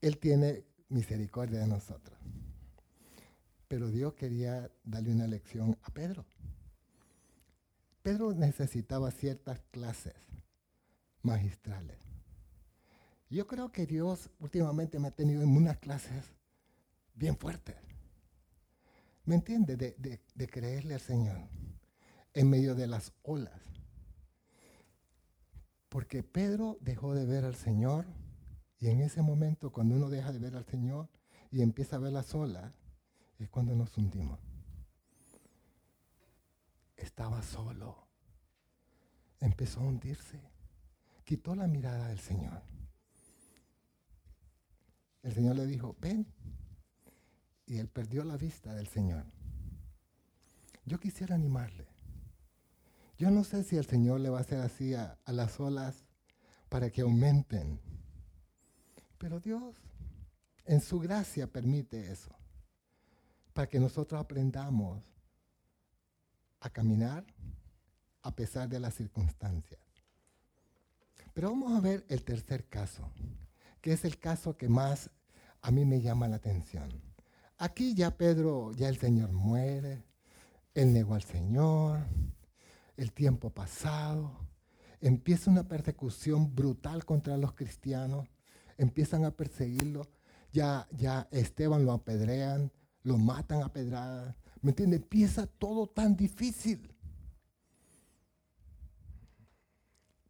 Él 0.00 0.18
tiene 0.18 0.64
misericordia 0.88 1.60
de 1.60 1.66
nosotros. 1.66 2.18
Pero 3.68 3.90
Dios 3.90 4.14
quería 4.14 4.70
darle 4.84 5.12
una 5.12 5.26
lección 5.26 5.76
a 5.82 5.90
Pedro. 5.90 6.24
Pedro 8.04 8.34
necesitaba 8.34 9.10
ciertas 9.10 9.62
clases 9.70 10.12
magistrales. 11.22 11.96
Yo 13.30 13.46
creo 13.46 13.72
que 13.72 13.86
Dios 13.86 14.28
últimamente 14.40 14.98
me 14.98 15.08
ha 15.08 15.10
tenido 15.10 15.42
en 15.42 15.56
unas 15.56 15.78
clases 15.78 16.22
bien 17.14 17.38
fuertes. 17.38 17.76
¿Me 19.24 19.36
entiende? 19.36 19.78
De, 19.78 20.20
de 20.34 20.46
creerle 20.48 20.92
al 20.92 21.00
Señor 21.00 21.48
en 22.34 22.50
medio 22.50 22.74
de 22.74 22.88
las 22.88 23.14
olas. 23.22 23.62
Porque 25.88 26.22
Pedro 26.22 26.76
dejó 26.82 27.14
de 27.14 27.24
ver 27.24 27.46
al 27.46 27.54
Señor 27.54 28.04
y 28.80 28.88
en 28.88 29.00
ese 29.00 29.22
momento 29.22 29.72
cuando 29.72 29.94
uno 29.94 30.10
deja 30.10 30.30
de 30.30 30.40
ver 30.40 30.56
al 30.56 30.66
Señor 30.66 31.08
y 31.50 31.62
empieza 31.62 31.96
a 31.96 32.00
ver 32.00 32.12
las 32.12 32.34
olas, 32.34 32.74
es 33.38 33.48
cuando 33.48 33.74
nos 33.74 33.96
hundimos. 33.96 34.53
Estaba 37.14 37.40
solo. 37.42 38.08
Empezó 39.38 39.78
a 39.78 39.84
hundirse. 39.84 40.40
Quitó 41.22 41.54
la 41.54 41.68
mirada 41.68 42.08
del 42.08 42.18
Señor. 42.18 42.60
El 45.22 45.32
Señor 45.32 45.54
le 45.54 45.64
dijo, 45.64 45.96
ven. 46.00 46.26
Y 47.66 47.78
él 47.78 47.86
perdió 47.86 48.24
la 48.24 48.36
vista 48.36 48.74
del 48.74 48.88
Señor. 48.88 49.24
Yo 50.86 50.98
quisiera 50.98 51.36
animarle. 51.36 51.86
Yo 53.16 53.30
no 53.30 53.44
sé 53.44 53.62
si 53.62 53.76
el 53.76 53.86
Señor 53.86 54.18
le 54.18 54.30
va 54.30 54.38
a 54.38 54.40
hacer 54.40 54.58
así 54.58 54.94
a, 54.94 55.16
las 55.26 55.60
olas 55.60 56.08
para 56.68 56.90
que 56.90 57.02
aumenten. 57.02 57.80
Pero 59.18 59.38
Dios 59.38 59.76
en 60.64 60.80
su 60.80 60.98
gracia 60.98 61.46
permite 61.46 62.10
eso. 62.10 62.34
Para 63.52 63.68
que 63.68 63.78
nosotros 63.78 64.20
aprendamos 64.20 65.13
a 66.64 66.70
caminar 66.70 67.26
a 68.22 68.34
pesar 68.34 68.70
de 68.70 68.80
las 68.80 68.94
circunstancias. 68.94 69.80
Pero 71.34 71.50
vamos 71.50 71.76
a 71.76 71.80
ver 71.80 72.06
el 72.08 72.24
tercer 72.24 72.64
caso, 72.68 73.10
que 73.82 73.92
es 73.92 74.06
el 74.06 74.18
caso 74.18 74.56
que 74.56 74.68
más 74.68 75.10
a 75.60 75.70
mí 75.70 75.84
me 75.84 76.00
llama 76.00 76.26
la 76.26 76.36
atención. 76.36 76.88
Aquí 77.58 77.94
ya 77.94 78.16
Pedro, 78.16 78.72
ya 78.72 78.88
el 78.88 78.96
Señor 78.96 79.30
muere, 79.32 80.04
él 80.72 80.94
negó 80.94 81.14
al 81.14 81.22
Señor, 81.22 82.00
el 82.96 83.12
tiempo 83.12 83.50
pasado, 83.50 84.32
empieza 85.02 85.50
una 85.50 85.68
persecución 85.68 86.54
brutal 86.54 87.04
contra 87.04 87.36
los 87.36 87.52
cristianos, 87.52 88.26
empiezan 88.78 89.26
a 89.26 89.32
perseguirlo, 89.32 90.08
ya, 90.50 90.88
ya 90.92 91.28
Esteban 91.30 91.84
lo 91.84 91.92
apedrean, 91.92 92.72
lo 93.02 93.18
matan 93.18 93.62
a 93.62 93.72
pedradas, 93.72 94.34
¿me 94.64 94.70
entiende? 94.70 94.96
Empieza 94.96 95.46
todo 95.46 95.86
tan 95.86 96.16
difícil. 96.16 96.90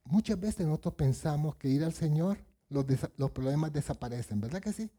Muchas 0.03 0.41
veces 0.41 0.67
nosotros 0.67 0.95
pensamos 0.95 1.55
que 1.55 1.69
ir 1.69 1.85
al 1.85 1.93
Señor, 1.93 2.39
los, 2.69 2.85
los 3.17 3.31
problemas 3.31 3.73
desaparecen, 3.73 4.41
¿verdad 4.41 4.61
que 4.61 4.73
sí? 4.73 4.91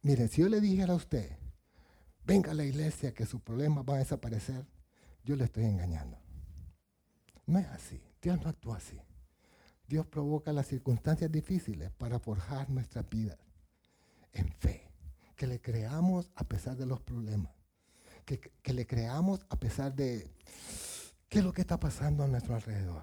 Mire, 0.00 0.28
si 0.28 0.40
yo 0.40 0.48
le 0.48 0.62
dijera 0.62 0.94
a 0.94 0.96
usted, 0.96 1.36
venga 2.24 2.52
a 2.52 2.54
la 2.54 2.64
iglesia 2.64 3.12
que 3.12 3.26
sus 3.26 3.42
problemas 3.42 3.84
van 3.84 3.96
a 3.96 3.98
desaparecer, 4.00 4.66
yo 5.24 5.36
le 5.36 5.44
estoy 5.44 5.64
engañando. 5.66 6.18
No 7.44 7.58
es 7.58 7.66
así. 7.66 8.00
Dios 8.22 8.40
no 8.40 8.48
actúa 8.48 8.78
así. 8.78 8.98
Dios 9.86 10.06
provoca 10.06 10.54
las 10.54 10.68
circunstancias 10.68 11.30
difíciles 11.30 11.90
para 11.90 12.18
forjar 12.18 12.70
nuestra 12.70 13.02
vida 13.02 13.36
en 14.32 14.50
fe. 14.54 14.90
Que 15.36 15.46
le 15.46 15.60
creamos 15.60 16.30
a 16.34 16.44
pesar 16.44 16.78
de 16.78 16.86
los 16.86 17.00
problemas. 17.02 17.57
Que, 18.36 18.72
le 18.74 18.86
creamos 18.86 19.40
a 19.48 19.56
pesar 19.56 19.94
de 19.94 20.30
qué 21.28 21.38
es 21.38 21.44
lo 21.44 21.52
que 21.52 21.62
está 21.62 21.80
pasando 21.80 22.22
a 22.22 22.28
nuestro 22.28 22.54
alrededor. 22.54 23.02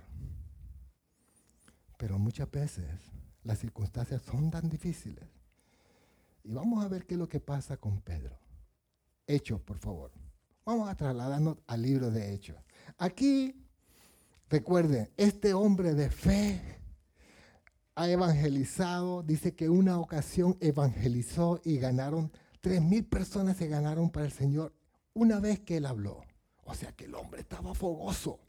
Pero 1.98 2.20
muchas 2.20 2.50
veces 2.52 2.86
las 3.44 3.60
circunstancias 3.60 4.22
son 4.22 4.52
tan 4.52 4.70
difíciles. 4.70 5.28
Y 6.44 6.54
vamos 6.54 6.86
a 6.86 6.88
ver 6.88 7.06
qué 7.06 7.16
es 7.16 7.20
lo 7.20 7.28
que 7.28 7.40
pasa 7.40 7.78
con 7.78 8.02
Pedro. 8.02 8.38
Hechos, 9.26 9.60
por 9.62 9.80
favor. 9.80 10.12
Vamos 10.64 10.90
a 10.90 10.96
trasladarnos 10.96 11.58
al 11.66 11.82
libro 11.82 12.12
de 12.12 12.34
Hechos. 12.34 12.58
Aquí 12.98 13.66
Recuerden, 14.50 15.10
este 15.18 15.56
hombre 15.56 15.96
de 15.96 16.10
fe 16.12 16.62
ha 17.96 18.08
evangelizado, 18.08 19.24
dice 19.24 19.56
que 19.56 19.70
una 19.70 20.00
ocasión 20.00 20.56
evangelizó 20.60 21.60
y 21.64 21.78
ganaron, 21.78 22.32
tres 22.62 22.80
mil 22.82 23.06
personas 23.06 23.58
se 23.58 23.68
ganaron 23.68 24.12
para 24.12 24.28
el 24.28 24.32
Señor 24.32 24.72
una 25.16 25.40
vez 25.40 25.62
que 25.62 25.78
él 25.78 25.88
habló. 25.88 26.24
O 26.66 26.76
sea 26.76 26.92
que 26.92 27.06
el 27.06 27.16
hombre 27.16 27.42
estaba 27.42 27.74
fogoso. 27.74 28.40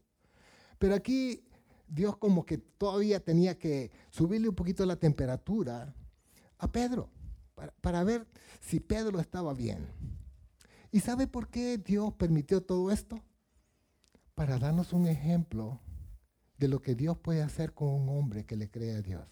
Pero 0.78 0.94
aquí 0.94 1.42
Dios 1.88 2.16
como 2.18 2.44
que 2.44 2.58
todavía 2.58 3.20
tenía 3.20 3.58
que 3.58 3.90
subirle 4.10 4.48
un 4.48 4.54
poquito 4.54 4.84
la 4.84 4.96
temperatura 4.96 5.94
a 6.58 6.70
Pedro 6.72 7.08
para, 7.54 7.72
para 7.80 8.04
ver 8.04 8.26
si 8.60 8.80
Pedro 8.80 9.20
estaba 9.20 9.54
bien. 9.54 9.86
¿Y 10.90 11.00
sabe 11.00 11.26
por 11.26 11.48
qué 11.48 11.78
Dios 11.78 12.12
permitió 12.14 12.62
todo 12.62 12.90
esto? 12.90 13.22
Para 14.34 14.58
darnos 14.58 14.92
un 14.92 15.06
ejemplo 15.06 15.80
de 16.58 16.68
lo 16.68 16.80
que 16.80 16.94
Dios 16.94 17.18
puede 17.18 17.42
hacer 17.42 17.74
con 17.74 17.88
un 17.88 18.08
hombre 18.08 18.44
que 18.44 18.56
le 18.56 18.70
cree 18.70 18.96
a 18.96 19.02
Dios. 19.02 19.24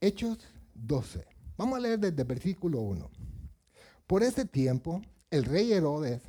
Hechos 0.00 0.38
12. 0.74 1.24
Vamos 1.56 1.78
a 1.78 1.80
leer 1.80 1.98
desde 1.98 2.22
el 2.22 2.28
versículo 2.28 2.80
1. 2.80 3.10
Por 4.12 4.22
ese 4.22 4.44
tiempo, 4.44 5.00
el 5.30 5.46
rey 5.46 5.72
Herodes, 5.72 6.20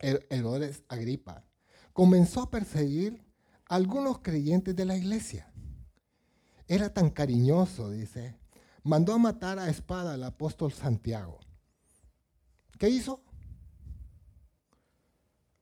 Herodes 0.00 0.82
Agripa, 0.88 1.44
comenzó 1.92 2.42
a 2.42 2.50
perseguir 2.50 3.24
a 3.68 3.76
algunos 3.76 4.18
creyentes 4.22 4.74
de 4.74 4.84
la 4.84 4.96
iglesia. 4.96 5.52
Era 6.66 6.92
tan 6.92 7.10
cariñoso, 7.10 7.92
dice, 7.92 8.40
mandó 8.82 9.14
a 9.14 9.18
matar 9.18 9.60
a 9.60 9.70
espada 9.70 10.14
al 10.14 10.24
apóstol 10.24 10.72
Santiago. 10.72 11.38
¿Qué 12.76 12.88
hizo? 12.88 13.22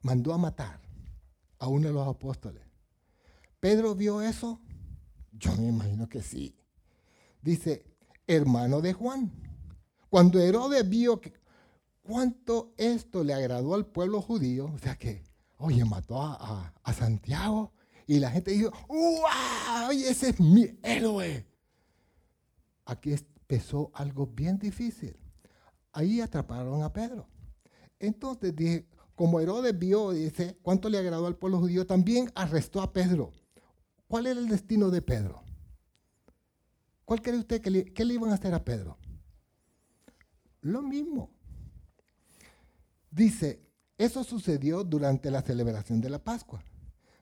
Mandó 0.00 0.32
a 0.32 0.38
matar 0.38 0.80
a 1.58 1.68
uno 1.68 1.88
de 1.88 1.92
los 1.92 2.08
apóstoles. 2.08 2.64
¿Pedro 3.60 3.94
vio 3.94 4.22
eso? 4.22 4.62
Yo 5.32 5.54
me 5.56 5.68
imagino 5.68 6.08
que 6.08 6.22
sí. 6.22 6.56
Dice, 7.42 7.84
hermano 8.26 8.80
de 8.80 8.94
Juan. 8.94 9.49
Cuando 10.10 10.40
Herodes 10.40 10.88
vio 10.88 11.20
que 11.20 11.32
cuánto 12.02 12.74
esto 12.76 13.22
le 13.22 13.32
agradó 13.32 13.74
al 13.74 13.86
pueblo 13.86 14.20
judío, 14.20 14.66
o 14.66 14.78
sea 14.78 14.96
que, 14.96 15.22
oye, 15.58 15.84
mató 15.84 16.20
a, 16.20 16.74
Santiago, 16.92 17.72
y 18.08 18.18
la 18.18 18.32
gente 18.32 18.50
dijo, 18.50 18.72
¡Wow! 18.88 19.92
Ese 19.92 20.30
es 20.30 20.40
mi 20.40 20.66
héroe. 20.82 21.46
Aquí 22.84 23.12
empezó 23.12 23.92
algo 23.94 24.26
bien 24.26 24.58
difícil. 24.58 25.16
Ahí 25.92 26.20
atraparon 26.20 26.82
a 26.82 26.92
Pedro. 26.92 27.28
Entonces 28.00 28.54
dije, 28.56 28.88
como 29.14 29.38
Herodes 29.38 29.78
vio, 29.78 30.10
dice, 30.10 30.58
cuánto 30.62 30.88
le 30.88 30.98
agradó 30.98 31.28
al 31.28 31.36
pueblo 31.36 31.60
judío, 31.60 31.86
también 31.86 32.32
arrestó 32.34 32.82
a 32.82 32.92
Pedro. 32.92 33.32
¿Cuál 34.08 34.26
era 34.26 34.40
el 34.40 34.48
destino 34.48 34.90
de 34.90 35.02
Pedro? 35.02 35.44
¿Cuál 37.04 37.22
cree 37.22 37.38
usted 37.38 37.60
que 37.60 38.04
le 38.04 38.14
iban 38.14 38.30
a 38.30 38.34
hacer 38.34 38.54
a 38.54 38.64
Pedro? 38.64 38.98
Lo 40.62 40.82
mismo. 40.82 41.30
Dice, 43.10 43.60
eso 43.98 44.24
sucedió 44.24 44.84
durante 44.84 45.30
la 45.30 45.42
celebración 45.42 46.00
de 46.00 46.10
la 46.10 46.22
Pascua. 46.22 46.62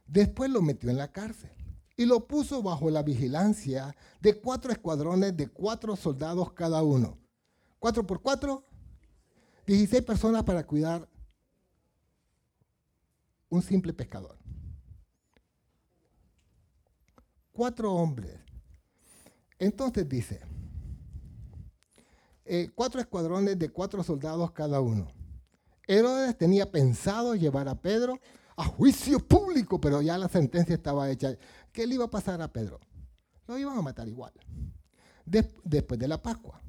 Después 0.07 0.51
lo 0.51 0.63
metió 0.63 0.91
en 0.91 0.97
la 0.97 1.13
cárcel 1.13 1.51
y 1.97 2.07
lo 2.07 2.27
puso 2.27 2.63
bajo 2.63 2.91
la 2.91 3.03
vigilancia 3.03 3.97
de 4.21 4.41
cuatro 4.41 4.71
escuadrones 4.71 5.37
de 5.37 5.49
cuatro 5.49 5.97
soldados 5.97 6.53
cada 6.53 6.83
uno. 6.83 7.19
Cuatro 7.79 8.07
por 8.07 8.23
cuatro, 8.23 8.65
16 9.67 10.03
personas 10.03 10.45
para 10.45 10.65
cuidar 10.65 11.09
un 13.49 13.63
simple 13.63 13.93
pescador. 13.93 14.39
Cuatro 17.53 17.93
hombres. 17.93 18.39
Entonces 19.59 20.09
dice, 20.09 20.41
eh, 22.49 22.71
cuatro 22.75 23.01
escuadrones 23.01 23.59
de 23.59 23.69
cuatro 23.69 24.03
soldados 24.03 24.51
cada 24.53 24.81
uno. 24.81 25.09
Herodes 25.87 26.37
tenía 26.37 26.71
pensado 26.71 27.35
llevar 27.35 27.69
a 27.69 27.81
Pedro 27.81 28.19
a 28.57 28.65
juicio 28.65 29.21
público, 29.21 29.81
pero 29.81 30.03
ya 30.03 30.19
la 30.19 30.29
sentencia 30.29 30.75
estaba 30.75 31.11
hecha. 31.11 31.37
¿Qué 31.73 31.87
le 31.87 31.95
iba 31.95 32.07
a 32.07 32.11
pasar 32.11 32.43
a 32.43 32.53
Pedro? 32.53 32.81
Lo 33.47 33.57
iban 33.57 33.79
a 33.79 33.83
matar 33.83 34.09
igual, 34.09 34.33
después 35.25 35.99
de 35.99 36.09
la 36.09 36.21
Pascua. 36.21 36.61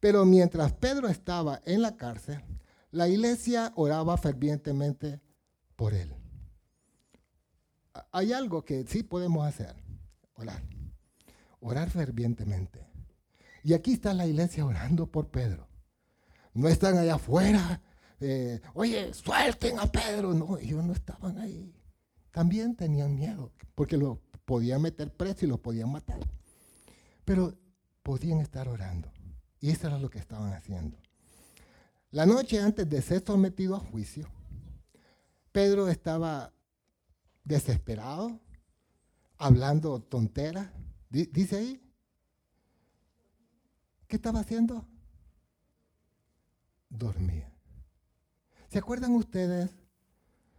Pero 0.00 0.24
mientras 0.24 0.72
Pedro 0.72 1.08
estaba 1.08 1.62
en 1.64 1.80
la 1.80 1.96
cárcel, 1.96 2.42
la 2.90 3.08
iglesia 3.08 3.72
oraba 3.76 4.16
fervientemente 4.18 5.20
por 5.76 5.94
él 5.94 6.14
hay 8.12 8.32
algo 8.32 8.64
que 8.64 8.84
sí 8.86 9.02
podemos 9.02 9.46
hacer, 9.46 9.74
orar, 10.34 10.62
orar 11.60 11.90
fervientemente. 11.90 12.85
Y 13.66 13.74
aquí 13.74 13.94
está 13.94 14.14
la 14.14 14.28
iglesia 14.28 14.64
orando 14.64 15.10
por 15.10 15.28
Pedro. 15.28 15.66
No 16.54 16.68
están 16.68 16.98
allá 16.98 17.16
afuera, 17.16 17.82
eh, 18.20 18.60
oye, 18.74 19.12
suelten 19.12 19.80
a 19.80 19.90
Pedro. 19.90 20.32
No, 20.34 20.56
ellos 20.56 20.84
no 20.84 20.92
estaban 20.92 21.36
ahí. 21.40 21.74
también 22.30 22.76
tenían 22.76 23.16
miedo, 23.16 23.50
porque 23.74 23.96
lo 23.96 24.20
podían 24.44 24.82
meter 24.82 25.12
preso 25.12 25.46
y 25.46 25.48
los 25.48 25.58
podían 25.58 25.90
matar. 25.90 26.20
Pero 27.24 27.58
podían 28.04 28.38
estar 28.38 28.68
orando. 28.68 29.10
Y 29.58 29.70
eso 29.70 29.88
era 29.88 29.98
lo 29.98 30.10
que 30.10 30.20
estaban 30.20 30.52
haciendo. 30.52 30.96
La 32.12 32.24
noche 32.24 32.60
antes 32.60 32.88
de 32.88 33.02
ser 33.02 33.24
sometido 33.26 33.74
a 33.74 33.80
juicio, 33.80 34.28
Pedro 35.50 35.88
estaba 35.88 36.52
desesperado, 37.42 38.38
hablando 39.38 40.00
tonteras. 40.02 40.70
Dice 41.10 41.56
ahí, 41.56 41.85
¿qué 44.06 44.16
estaba 44.16 44.40
haciendo? 44.40 44.86
Dormía. 46.88 47.52
¿Se 48.68 48.78
acuerdan 48.78 49.12
ustedes 49.12 49.70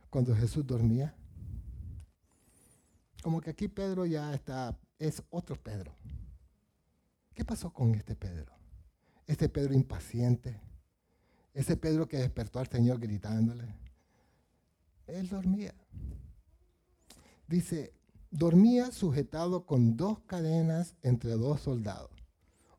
cuando 0.10 0.36
Jesús 0.36 0.66
dormía? 0.66 1.16
Como 3.22 3.42
que 3.42 3.50
aquí 3.50 3.68
Pedro 3.68 4.06
ya 4.06 4.34
está, 4.34 4.78
es 5.00 5.22
otro 5.30 5.56
Pedro. 5.62 5.96
¿Qué 7.34 7.44
pasó 7.46 7.72
con 7.72 7.94
este 7.96 8.16
Pedro? 8.16 8.54
Este 9.26 9.50
Pedro 9.50 9.74
impaciente, 9.74 10.60
ese 11.54 11.76
Pedro 11.76 12.08
que 12.08 12.18
despertó 12.18 12.60
al 12.60 12.68
Señor 12.68 13.00
gritándole. 13.00 13.76
Él 15.08 15.28
dormía. 15.30 15.74
Dice, 17.48 17.94
dormía 18.32 18.92
sujetado 18.92 19.66
con 19.66 19.98
dos 19.98 20.20
cadenas 20.22 20.96
entre 21.02 21.32
dos 21.32 21.62
soldados. 21.62 22.17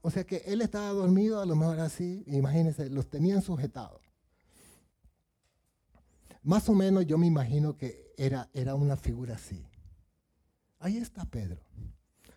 O 0.01 0.11
sea 0.11 0.25
que 0.25 0.43
él 0.47 0.63
estaba 0.63 0.89
dormido, 0.91 1.41
a 1.41 1.47
lo 1.47 1.57
mejor 1.57 1.81
así, 1.81 2.25
imagínense, 2.27 2.89
los 2.89 3.09
tenían 3.09 3.43
sujetados. 3.43 4.01
Más 6.43 6.69
o 6.69 6.75
menos 6.75 7.07
yo 7.07 7.19
me 7.19 7.27
imagino 7.27 7.77
que 7.77 8.13
era, 8.17 8.49
era 8.55 8.75
una 8.75 8.97
figura 8.97 9.35
así. 9.35 9.67
Ahí 10.79 10.97
está 10.97 11.25
Pedro. 11.25 11.61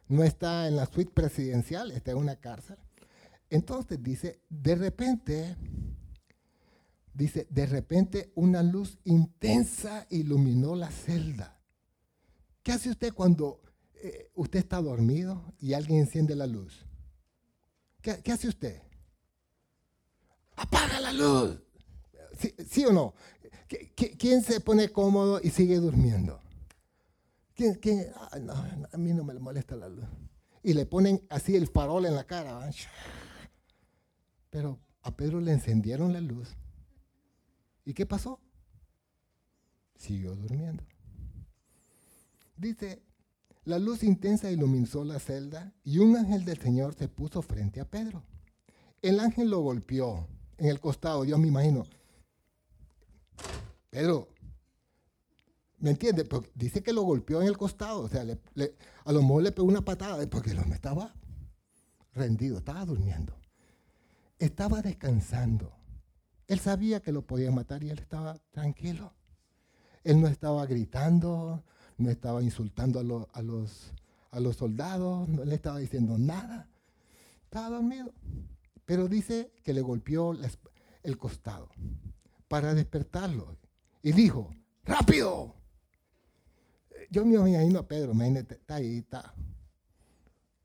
No 0.07 0.23
está 0.23 0.67
en 0.67 0.75
la 0.75 0.85
suite 0.87 1.11
presidencial, 1.13 1.91
está 1.91 2.11
en 2.11 2.17
una 2.17 2.35
cárcel. 2.35 2.77
Entonces 3.49 4.01
dice, 4.01 4.41
de 4.49 4.75
repente, 4.75 5.55
dice, 7.13 7.47
de 7.49 7.65
repente 7.65 8.31
una 8.35 8.63
luz 8.63 8.97
intensa 9.03 10.07
iluminó 10.09 10.75
la 10.75 10.89
celda. 10.89 11.61
¿Qué 12.63 12.71
hace 12.71 12.89
usted 12.89 13.13
cuando 13.13 13.61
eh, 13.95 14.29
usted 14.35 14.59
está 14.59 14.81
dormido 14.81 15.53
y 15.59 15.73
alguien 15.73 15.99
enciende 15.99 16.35
la 16.35 16.47
luz? 16.47 16.85
¿Qué, 18.01 18.31
hace 18.31 18.47
usted? 18.47 18.81
Apaga 20.55 20.99
la 20.99 21.13
luz. 21.13 21.59
¿Sí, 22.67 22.85
o 22.85 22.91
no? 22.91 23.13
¿Quién 24.17 24.41
se 24.43 24.59
pone 24.59 24.89
cómodo 24.89 25.39
y 25.41 25.49
sigue 25.49 25.77
durmiendo? 25.77 26.41
a 28.91 28.97
mí 28.97 29.13
no 29.13 29.23
me 29.23 29.33
molesta 29.35 29.75
la 29.75 29.87
luz. 29.87 30.05
Y 30.63 30.73
le 30.73 30.85
ponen 30.85 31.25
así 31.29 31.55
el 31.55 31.67
farol 31.67 32.05
en 32.05 32.15
la 32.15 32.23
cara. 32.23 32.69
Pero 34.49 34.79
a 35.03 35.15
Pedro 35.15 35.39
le 35.39 35.51
encendieron 35.51 36.13
la 36.13 36.21
luz. 36.21 36.55
¿Y 37.85 37.93
qué 37.93 38.05
pasó? 38.05 38.39
Siguió 39.95 40.35
durmiendo. 40.35 40.83
Dice, 42.57 43.01
la 43.63 43.79
luz 43.79 44.03
intensa 44.03 44.51
iluminó 44.51 45.03
la 45.03 45.19
celda 45.19 45.73
y 45.83 45.99
un 45.99 46.15
ángel 46.15 46.45
del 46.45 46.59
Señor 46.59 46.95
se 46.95 47.07
puso 47.07 47.41
frente 47.41 47.79
a 47.79 47.89
Pedro. 47.89 48.23
El 49.01 49.19
ángel 49.19 49.49
lo 49.49 49.59
golpeó 49.59 50.27
en 50.57 50.67
el 50.67 50.79
costado, 50.79 51.25
yo 51.25 51.37
me 51.37 51.47
imagino. 51.47 51.85
Pedro, 53.89 54.29
¿Me 55.81 55.89
entiende? 55.89 56.27
dice 56.53 56.83
que 56.83 56.93
lo 56.93 57.01
golpeó 57.01 57.41
en 57.41 57.47
el 57.47 57.57
costado. 57.57 58.01
O 58.01 58.07
sea, 58.07 58.21
a 58.21 59.11
lo 59.11 59.21
mejor 59.23 59.43
le 59.43 59.51
pegó 59.51 59.67
una 59.67 59.83
patada 59.83 60.23
porque 60.29 60.53
no 60.53 60.61
estaba 60.73 61.15
rendido, 62.13 62.59
estaba 62.59 62.85
durmiendo. 62.85 63.35
Estaba 64.37 64.81
descansando. 64.83 65.73
Él 66.47 66.59
sabía 66.59 67.01
que 67.01 67.11
lo 67.11 67.25
podía 67.25 67.51
matar 67.51 67.83
y 67.83 67.89
él 67.89 67.97
estaba 67.97 68.37
tranquilo. 68.51 69.13
Él 70.03 70.21
no 70.21 70.27
estaba 70.27 70.65
gritando, 70.67 71.63
no 71.97 72.09
estaba 72.09 72.41
insultando 72.41 72.99
a, 72.99 73.03
los, 73.03 73.93
a 74.31 74.39
los 74.39 74.55
soldados, 74.55 75.27
no 75.29 75.45
le 75.45 75.55
estaba 75.55 75.79
diciendo 75.79 76.17
nada. 76.17 76.69
Estaba 77.43 77.69
dormido. 77.69 78.13
Pero 78.85 79.07
dice 79.07 79.51
que 79.63 79.73
le 79.73 79.81
golpeó 79.81 80.37
el 81.03 81.17
costado 81.17 81.69
para 82.47 82.73
despertarlo. 82.73 83.57
Y 84.03 84.11
dijo, 84.11 84.53
rápido, 84.83 85.55
yo 87.09 87.25
me 87.25 87.35
imagino 87.35 87.79
a 87.79 87.87
Pedro, 87.87 88.11
imagínate, 88.11 88.55
está 88.55 88.75
ahí, 88.75 88.97
está. 88.97 89.33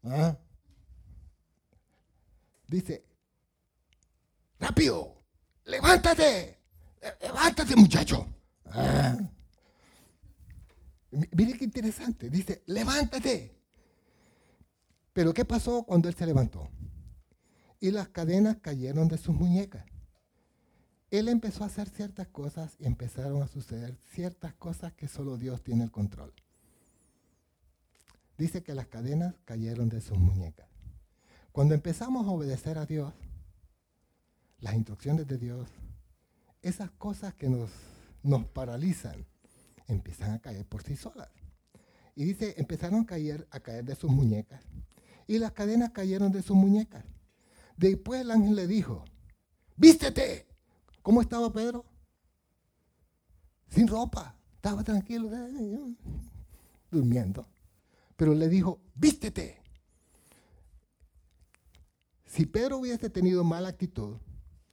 ¿Ah? 0.04 0.36
Dice, 2.68 3.04
rápido, 4.58 5.22
levántate, 5.64 6.58
levántate 7.20 7.76
muchacho. 7.76 8.26
¿Ah? 8.66 9.16
Mire 11.10 11.56
qué 11.58 11.64
interesante, 11.64 12.30
dice, 12.30 12.62
levántate. 12.66 13.56
Pero 15.12 15.32
¿qué 15.32 15.44
pasó 15.44 15.84
cuando 15.84 16.08
él 16.08 16.14
se 16.14 16.26
levantó? 16.26 16.68
Y 17.80 17.90
las 17.90 18.08
cadenas 18.08 18.58
cayeron 18.58 19.08
de 19.08 19.18
sus 19.18 19.34
muñecas. 19.34 19.84
Él 21.10 21.28
empezó 21.28 21.62
a 21.62 21.68
hacer 21.68 21.88
ciertas 21.88 22.26
cosas 22.28 22.76
y 22.78 22.86
empezaron 22.86 23.42
a 23.42 23.48
suceder 23.48 23.96
ciertas 24.12 24.54
cosas 24.54 24.92
que 24.92 25.08
solo 25.08 25.36
Dios 25.38 25.62
tiene 25.62 25.84
el 25.84 25.90
control. 25.90 26.34
Dice 28.36 28.62
que 28.62 28.74
las 28.74 28.88
cadenas 28.88 29.34
cayeron 29.44 29.88
de 29.88 30.00
sus 30.00 30.18
muñecas. 30.18 30.68
Cuando 31.52 31.74
empezamos 31.74 32.26
a 32.26 32.30
obedecer 32.30 32.76
a 32.76 32.84
Dios, 32.84 33.14
las 34.60 34.74
instrucciones 34.74 35.26
de 35.26 35.38
Dios, 35.38 35.68
esas 36.60 36.90
cosas 36.90 37.34
que 37.34 37.48
nos, 37.48 37.70
nos 38.22 38.44
paralizan, 38.46 39.24
empiezan 39.87 40.33
a 40.33 40.38
caer 40.40 40.66
por 40.66 40.83
sí 40.83 40.96
solas. 40.96 41.29
Y 42.14 42.25
dice, 42.25 42.55
empezaron 42.59 43.01
a 43.03 43.07
caer, 43.07 43.46
a 43.51 43.61
caer 43.61 43.85
de 43.85 43.94
sus 43.94 44.11
muñecas. 44.11 44.62
Y 45.27 45.38
las 45.38 45.53
cadenas 45.53 45.90
cayeron 45.90 46.33
de 46.33 46.42
sus 46.42 46.57
muñecas. 46.57 47.05
Después 47.77 48.20
el 48.22 48.31
ángel 48.31 48.57
le 48.57 48.66
dijo, 48.66 49.05
vístete, 49.77 50.46
¿Cómo 51.07 51.20
estaba 51.20 51.53
Pedro? 51.53 51.85
Sin 53.68 53.87
ropa. 53.87 54.35
Estaba 54.57 54.83
tranquilo, 54.83 55.31
durmiendo. 56.90 57.46
Pero 58.16 58.35
le 58.35 58.49
dijo, 58.49 58.81
vístete. 58.96 59.62
Si 62.25 62.44
Pedro 62.44 62.79
hubiese 62.79 63.09
tenido 63.09 63.44
mala 63.44 63.68
actitud, 63.68 64.16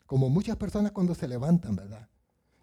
como 0.07 0.27
muchas 0.27 0.57
personas 0.57 0.91
cuando 0.91 1.13
se 1.13 1.27
levantan, 1.27 1.75
¿verdad? 1.75 2.09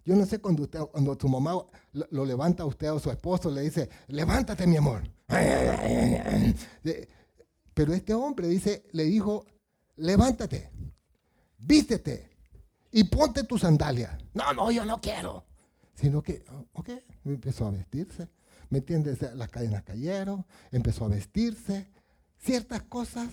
Yo 0.04 0.16
no 0.16 0.24
sé 0.26 0.38
cuando, 0.38 0.62
usted, 0.64 0.80
cuando 0.80 1.16
tu 1.16 1.28
mamá 1.28 1.54
lo, 1.92 2.24
levanta 2.24 2.62
a 2.62 2.66
usted 2.66 2.90
o 2.92 2.98
su 2.98 3.10
esposo, 3.10 3.50
le 3.50 3.62
dice, 3.62 3.88
levántate 4.08 4.66
mi 4.66 4.76
amor. 4.76 5.02
Pero 7.74 7.94
este 7.94 8.14
hombre 8.14 8.48
dice, 8.48 8.86
le 8.92 9.04
dijo, 9.04 9.46
levántate, 9.96 10.70
vístete 11.58 12.30
y 12.90 13.04
ponte 13.04 13.44
tu 13.44 13.58
sandalia. 13.58 14.18
No, 14.34 14.52
no, 14.52 14.70
yo 14.70 14.84
no 14.84 15.00
quiero. 15.00 15.44
Sino 15.94 16.22
que, 16.22 16.44
ok, 16.72 16.90
empezó 17.24 17.66
a 17.66 17.70
vestirse. 17.70 18.28
¿Me 18.70 18.78
entiendes? 18.78 19.20
Las 19.34 19.48
cadenas 19.48 19.82
cayeron, 19.82 20.46
empezó 20.70 21.04
a 21.04 21.08
vestirse. 21.08 21.90
Ciertas 22.38 22.82
cosas 22.82 23.28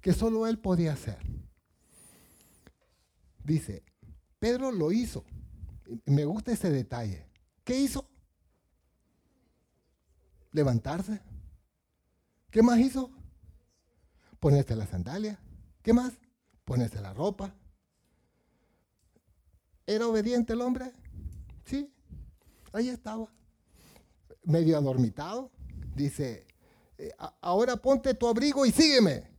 que 0.00 0.12
solo 0.12 0.46
él 0.46 0.58
podía 0.58 0.94
hacer. 0.94 1.18
Dice, 3.44 3.84
Pedro 4.38 4.72
lo 4.72 4.92
hizo. 4.92 5.24
Me 6.06 6.24
gusta 6.24 6.52
ese 6.52 6.70
detalle. 6.70 7.26
¿Qué 7.64 7.78
hizo? 7.78 8.08
Levantarse. 10.52 11.20
¿Qué 12.50 12.62
más 12.62 12.78
hizo? 12.78 13.10
Ponerse 14.40 14.76
la 14.76 14.86
sandalia. 14.86 15.38
¿Qué 15.82 15.92
más? 15.92 16.12
Ponerse 16.64 17.00
la 17.00 17.12
ropa. 17.12 17.54
¿Era 19.86 20.06
obediente 20.06 20.52
el 20.52 20.60
hombre? 20.60 20.92
Sí, 21.64 21.92
ahí 22.72 22.88
estaba. 22.88 23.28
Medio 24.44 24.76
adormitado. 24.76 25.50
Dice, 25.94 26.46
eh, 26.98 27.10
ahora 27.40 27.76
ponte 27.76 28.14
tu 28.14 28.26
abrigo 28.28 28.64
y 28.64 28.72
sígueme. 28.72 29.30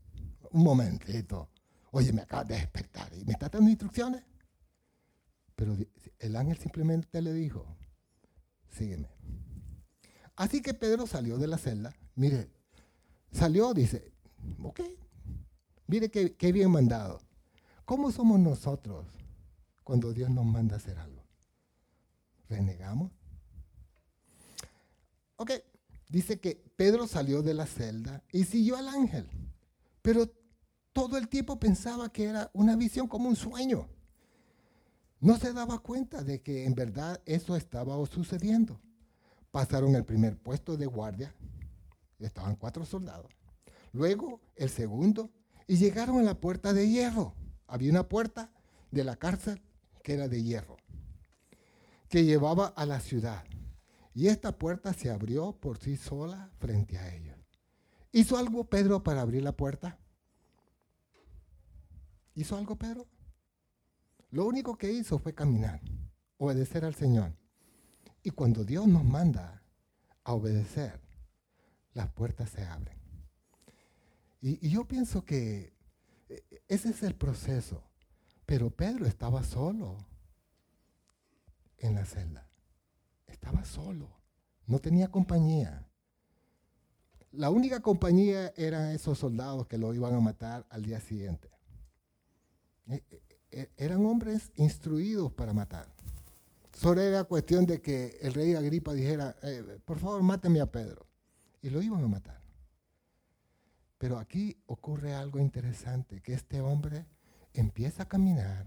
Un 0.52 0.64
momentito. 0.64 1.50
Oye, 1.92 2.12
me 2.12 2.22
acabas 2.22 2.48
de 2.48 2.56
despertar 2.56 3.12
y 3.14 3.24
me 3.26 3.34
está 3.34 3.50
dando 3.50 3.70
instrucciones. 3.70 4.24
Pero 5.56 5.78
el 6.20 6.36
ángel 6.36 6.58
simplemente 6.58 7.22
le 7.22 7.34
dijo, 7.34 7.66
sígueme. 8.72 9.10
Así 10.36 10.62
que 10.62 10.74
Pedro 10.74 11.06
salió 11.06 11.38
de 11.38 11.48
la 11.48 11.58
celda. 11.58 11.94
Mire, 12.16 12.50
salió, 13.32 13.74
dice, 13.74 14.12
ok, 14.62 14.82
mire 15.88 16.10
qué, 16.10 16.36
qué 16.36 16.52
bien 16.52 16.72
mandado. 16.72 17.22
¿Cómo 17.86 18.12
somos 18.12 18.40
nosotros 18.40 19.06
cuando 19.84 20.14
Dios 20.14 20.30
nos 20.30 20.46
manda 20.46 20.76
a 20.76 20.78
hacer 20.78 20.98
algo? 20.98 21.24
¿Renegamos? 22.50 23.12
Ok, 25.36 25.52
dice 26.10 26.40
que 26.40 26.56
Pedro 26.76 27.08
salió 27.08 27.42
de 27.42 27.54
la 27.54 27.66
celda 27.66 28.24
y 28.32 28.46
siguió 28.46 28.78
al 28.78 28.88
ángel, 28.88 29.28
pero 30.02 30.32
todo 30.94 31.18
el 31.18 31.28
tiempo 31.28 31.60
pensaba 31.60 32.12
que 32.12 32.26
era 32.26 32.50
una 32.54 32.76
visión 32.76 33.08
como 33.08 33.28
un 33.28 33.36
sueño. 33.36 33.90
No 35.24 35.38
se 35.38 35.54
daba 35.54 35.80
cuenta 35.80 36.22
de 36.22 36.42
que 36.42 36.66
en 36.66 36.76
verdad 36.76 37.22
eso 37.26 37.56
estaba 37.56 37.96
sucediendo. 38.08 38.82
Pasaron 39.52 39.96
el 39.96 40.04
primer 40.04 40.38
puesto 40.38 40.76
de 40.76 40.86
guardia, 40.86 41.34
estaban 42.20 42.58
cuatro 42.58 42.84
soldados. 42.84 43.32
Luego 43.94 44.42
el 44.58 44.68
segundo 44.68 45.32
y 45.66 45.78
llegaron 45.78 46.20
a 46.20 46.24
la 46.24 46.42
puerta 46.42 46.74
de 46.74 46.90
hierro. 46.90 47.36
Había 47.68 47.92
una 47.92 48.10
puerta 48.10 48.52
de 48.92 49.06
la 49.06 49.16
cárcel 49.16 49.62
que 50.04 50.16
era 50.16 50.28
de 50.28 50.44
hierro, 50.44 50.76
que 52.10 52.26
llevaba 52.26 52.68
a 52.68 52.86
la 52.86 53.00
ciudad. 53.00 53.46
Y 54.14 54.28
esta 54.28 54.58
puerta 54.58 54.92
se 54.92 55.10
abrió 55.10 55.54
por 55.54 55.78
sí 55.78 55.96
sola 55.96 56.52
frente 56.60 56.98
a 56.98 57.16
ellos. 57.16 57.38
¿Hizo 58.12 58.36
algo 58.36 58.66
Pedro 58.66 59.04
para 59.04 59.22
abrir 59.22 59.42
la 59.42 59.56
puerta? 59.56 59.98
¿Hizo 62.36 62.58
algo 62.58 62.76
Pedro? 62.78 63.08
Lo 64.34 64.46
único 64.46 64.80
que 64.80 64.92
hizo 64.92 65.20
fue 65.20 65.36
caminar, 65.36 65.80
obedecer 66.38 66.86
al 66.86 66.96
Señor. 66.96 67.38
Y 68.24 68.32
cuando 68.32 68.64
Dios 68.64 68.88
nos 68.88 69.04
manda 69.04 69.62
a 70.24 70.34
obedecer, 70.34 71.00
las 71.94 72.12
puertas 72.14 72.50
se 72.50 72.66
abren. 72.66 72.98
Y, 74.42 74.58
y 74.66 74.72
yo 74.72 74.88
pienso 74.88 75.24
que 75.24 75.78
eh, 76.30 76.64
ese 76.68 76.90
es 76.90 77.04
el 77.04 77.14
proceso. 77.14 77.84
Pero 78.48 78.72
Pedro 78.72 79.06
estaba 79.06 79.44
solo 79.44 79.98
en 81.78 81.94
la 81.94 82.04
celda. 82.04 82.50
Estaba 83.28 83.64
solo. 83.66 84.20
No 84.66 84.80
tenía 84.80 85.12
compañía. 85.12 85.88
La 87.30 87.52
única 87.52 87.82
compañía 87.82 88.52
eran 88.58 88.90
esos 88.94 89.20
soldados 89.20 89.68
que 89.68 89.78
lo 89.78 89.94
iban 89.94 90.16
a 90.16 90.20
matar 90.20 90.66
al 90.72 90.82
día 90.82 91.00
siguiente. 91.00 91.52
E, 93.54 93.70
eran 93.78 94.06
hombres 94.06 94.52
instruidos 94.56 95.32
para 95.32 95.54
matar. 95.54 95.88
Solo 96.74 97.02
era 97.02 97.24
cuestión 97.24 97.66
de 97.66 97.82
que 97.82 98.18
el 98.22 98.34
rey 98.34 98.56
Agripa 98.56 98.94
dijera, 98.94 99.36
eh, 99.44 99.80
por 99.86 100.00
favor, 100.00 100.24
máteme 100.24 100.60
a 100.60 100.72
Pedro. 100.72 101.06
Y 101.62 101.70
lo 101.70 101.82
iban 101.82 102.04
a 102.04 102.08
matar. 102.08 102.42
Pero 104.00 104.18
aquí 104.18 104.58
ocurre 104.66 105.14
algo 105.14 105.40
interesante, 105.40 106.22
que 106.22 106.34
este 106.34 106.60
hombre 106.60 107.06
empieza 107.54 108.04
a 108.04 108.08
caminar 108.08 108.66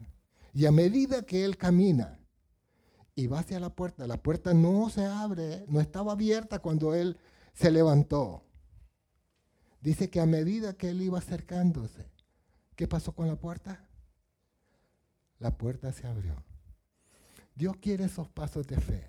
y 0.57 0.65
a 0.65 0.73
medida 0.73 1.21
que 1.21 1.45
él 1.45 1.59
camina 1.59 2.19
y 3.15 3.27
va 3.27 3.41
hacia 3.41 3.61
la 3.61 3.69
puerta, 3.69 4.07
la 4.07 4.23
puerta 4.23 4.55
no 4.55 4.89
se 4.89 5.05
abre, 5.05 5.67
no 5.69 5.83
estaba 5.83 6.13
abierta 6.13 6.61
cuando 6.61 6.95
él 6.95 7.19
se 7.53 7.71
levantó. 7.71 8.43
Dice 9.83 10.09
que 10.09 10.19
a 10.19 10.25
medida 10.25 10.73
que 10.73 10.89
él 10.89 11.03
iba 11.03 11.19
acercándose, 11.19 12.11
¿qué 12.75 12.89
pasó 12.89 13.13
con 13.15 13.27
la 13.29 13.37
puerta? 13.37 13.86
La 15.39 15.57
puerta 15.57 15.93
se 15.93 16.07
abrió. 16.07 16.43
Dios 17.55 17.77
quiere 17.77 18.05
esos 18.05 18.29
pasos 18.29 18.67
de 18.67 18.81
fe, 18.81 19.09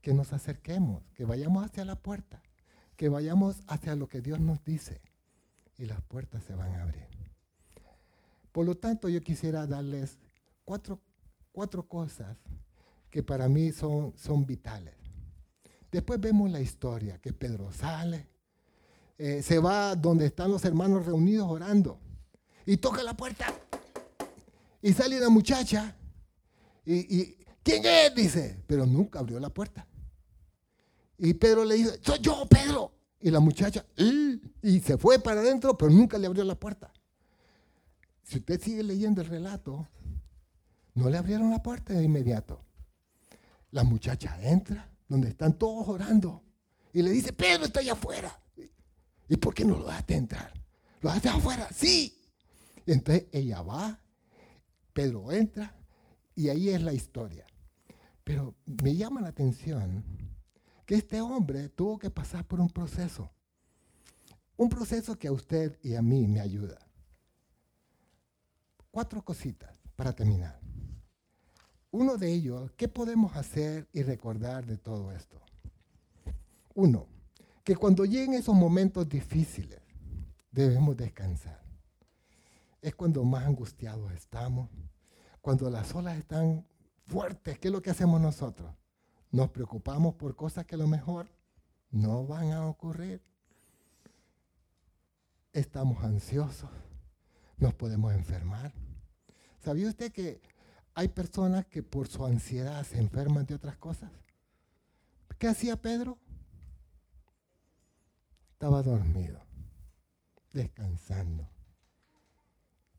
que 0.00 0.14
nos 0.14 0.32
acerquemos, 0.32 1.02
que 1.14 1.24
vayamos 1.24 1.64
hacia 1.64 1.84
la 1.84 1.96
puerta, 1.96 2.42
que 2.96 3.08
vayamos 3.08 3.62
hacia 3.66 3.96
lo 3.96 4.08
que 4.08 4.20
Dios 4.20 4.40
nos 4.40 4.64
dice 4.64 5.00
y 5.78 5.86
las 5.86 6.00
puertas 6.02 6.44
se 6.44 6.54
van 6.54 6.72
a 6.74 6.82
abrir. 6.82 7.06
Por 8.52 8.66
lo 8.66 8.76
tanto, 8.76 9.08
yo 9.08 9.20
quisiera 9.22 9.66
darles 9.66 10.18
cuatro, 10.64 11.00
cosas 11.88 12.36
que 13.10 13.22
para 13.22 13.48
mí 13.48 13.72
son, 13.72 14.14
son 14.16 14.46
vitales. 14.46 14.94
Después 15.90 16.20
vemos 16.20 16.50
la 16.50 16.60
historia, 16.60 17.18
que 17.18 17.32
Pedro 17.32 17.72
sale, 17.72 18.28
eh, 19.18 19.42
se 19.42 19.58
va 19.58 19.94
donde 19.96 20.26
están 20.26 20.50
los 20.50 20.64
hermanos 20.64 21.06
reunidos 21.06 21.48
orando 21.48 21.98
y 22.64 22.76
toca 22.76 23.02
la 23.02 23.16
puerta. 23.16 23.52
Y 24.82 24.92
sale 24.92 25.16
una 25.18 25.28
muchacha 25.28 25.96
y, 26.84 27.36
¿quién 27.62 27.84
es? 27.84 28.14
Dice, 28.14 28.62
pero 28.66 28.84
nunca 28.84 29.20
abrió 29.20 29.38
la 29.38 29.48
puerta. 29.48 29.86
Y 31.18 31.34
Pedro 31.34 31.64
le 31.64 31.76
dice, 31.76 32.00
soy 32.02 32.18
yo, 32.20 32.44
Pedro. 32.46 32.92
Y 33.20 33.30
la 33.30 33.38
muchacha, 33.38 33.86
y 33.96 34.80
se 34.80 34.98
fue 34.98 35.20
para 35.20 35.40
adentro, 35.40 35.78
pero 35.78 35.92
nunca 35.92 36.18
le 36.18 36.26
abrió 36.26 36.42
la 36.42 36.56
puerta. 36.56 36.92
Si 38.24 38.38
usted 38.38 38.60
sigue 38.60 38.82
leyendo 38.82 39.20
el 39.20 39.28
relato, 39.28 39.86
no 40.94 41.08
le 41.08 41.18
abrieron 41.18 41.50
la 41.50 41.62
puerta 41.62 41.92
de 41.92 42.02
inmediato. 42.02 42.64
La 43.70 43.84
muchacha 43.84 44.36
entra 44.42 44.90
donde 45.08 45.28
están 45.28 45.56
todos 45.56 45.86
orando 45.88 46.42
y 46.92 47.02
le 47.02 47.10
dice, 47.10 47.32
Pedro 47.32 47.64
está 47.64 47.80
allá 47.80 47.92
afuera. 47.92 48.40
¿Y 49.28 49.36
por 49.36 49.54
qué 49.54 49.64
no 49.64 49.78
lo 49.78 49.86
dejaste 49.86 50.14
entrar? 50.14 50.52
¿Lo 51.00 51.08
dejaste 51.08 51.28
afuera? 51.28 51.68
Sí. 51.74 52.20
entonces 52.86 53.26
ella 53.32 53.62
va, 53.62 53.98
Pedro 54.92 55.32
entra 55.32 55.74
y 56.34 56.48
ahí 56.48 56.68
es 56.70 56.82
la 56.82 56.92
historia. 56.92 57.46
Pero 58.24 58.54
me 58.66 58.94
llama 58.94 59.20
la 59.20 59.28
atención 59.28 60.04
que 60.86 60.94
este 60.94 61.20
hombre 61.20 61.68
tuvo 61.68 61.98
que 61.98 62.10
pasar 62.10 62.46
por 62.46 62.60
un 62.60 62.70
proceso. 62.70 63.30
Un 64.56 64.68
proceso 64.68 65.18
que 65.18 65.28
a 65.28 65.32
usted 65.32 65.78
y 65.82 65.94
a 65.94 66.02
mí 66.02 66.26
me 66.28 66.40
ayuda. 66.40 66.78
Cuatro 68.90 69.24
cositas 69.24 69.80
para 69.96 70.12
terminar. 70.12 70.60
Uno 71.90 72.16
de 72.16 72.32
ellos, 72.32 72.70
¿qué 72.76 72.88
podemos 72.88 73.36
hacer 73.36 73.88
y 73.92 74.02
recordar 74.02 74.64
de 74.66 74.78
todo 74.78 75.12
esto? 75.12 75.40
Uno, 76.74 77.06
que 77.64 77.76
cuando 77.76 78.04
lleguen 78.04 78.34
esos 78.34 78.54
momentos 78.54 79.08
difíciles, 79.08 79.80
debemos 80.50 80.96
descansar. 80.96 81.62
Es 82.82 82.94
cuando 82.94 83.24
más 83.24 83.46
angustiados 83.46 84.12
estamos, 84.12 84.68
cuando 85.40 85.70
las 85.70 85.94
olas 85.94 86.18
están 86.18 86.66
fuertes, 87.06 87.58
¿qué 87.58 87.68
es 87.68 87.72
lo 87.72 87.80
que 87.80 87.90
hacemos 87.90 88.20
nosotros? 88.20 88.74
Nos 89.30 89.50
preocupamos 89.50 90.16
por 90.16 90.36
cosas 90.36 90.66
que 90.66 90.74
a 90.74 90.78
lo 90.78 90.86
mejor 90.86 91.28
no 91.90 92.26
van 92.26 92.52
a 92.52 92.66
ocurrir. 92.66 93.22
Estamos 95.54 96.04
ansiosos 96.04 96.68
nos 97.62 97.74
podemos 97.74 98.12
enfermar. 98.12 98.74
¿Sabía 99.60 99.88
usted 99.88 100.12
que 100.12 100.42
hay 100.94 101.08
personas 101.08 101.64
que 101.66 101.82
por 101.82 102.08
su 102.08 102.26
ansiedad 102.26 102.84
se 102.84 102.98
enferman 102.98 103.46
de 103.46 103.54
otras 103.54 103.76
cosas? 103.76 104.10
¿Qué 105.38 105.46
hacía 105.46 105.80
Pedro? 105.80 106.18
Estaba 108.52 108.82
dormido, 108.82 109.40
descansando. 110.52 111.48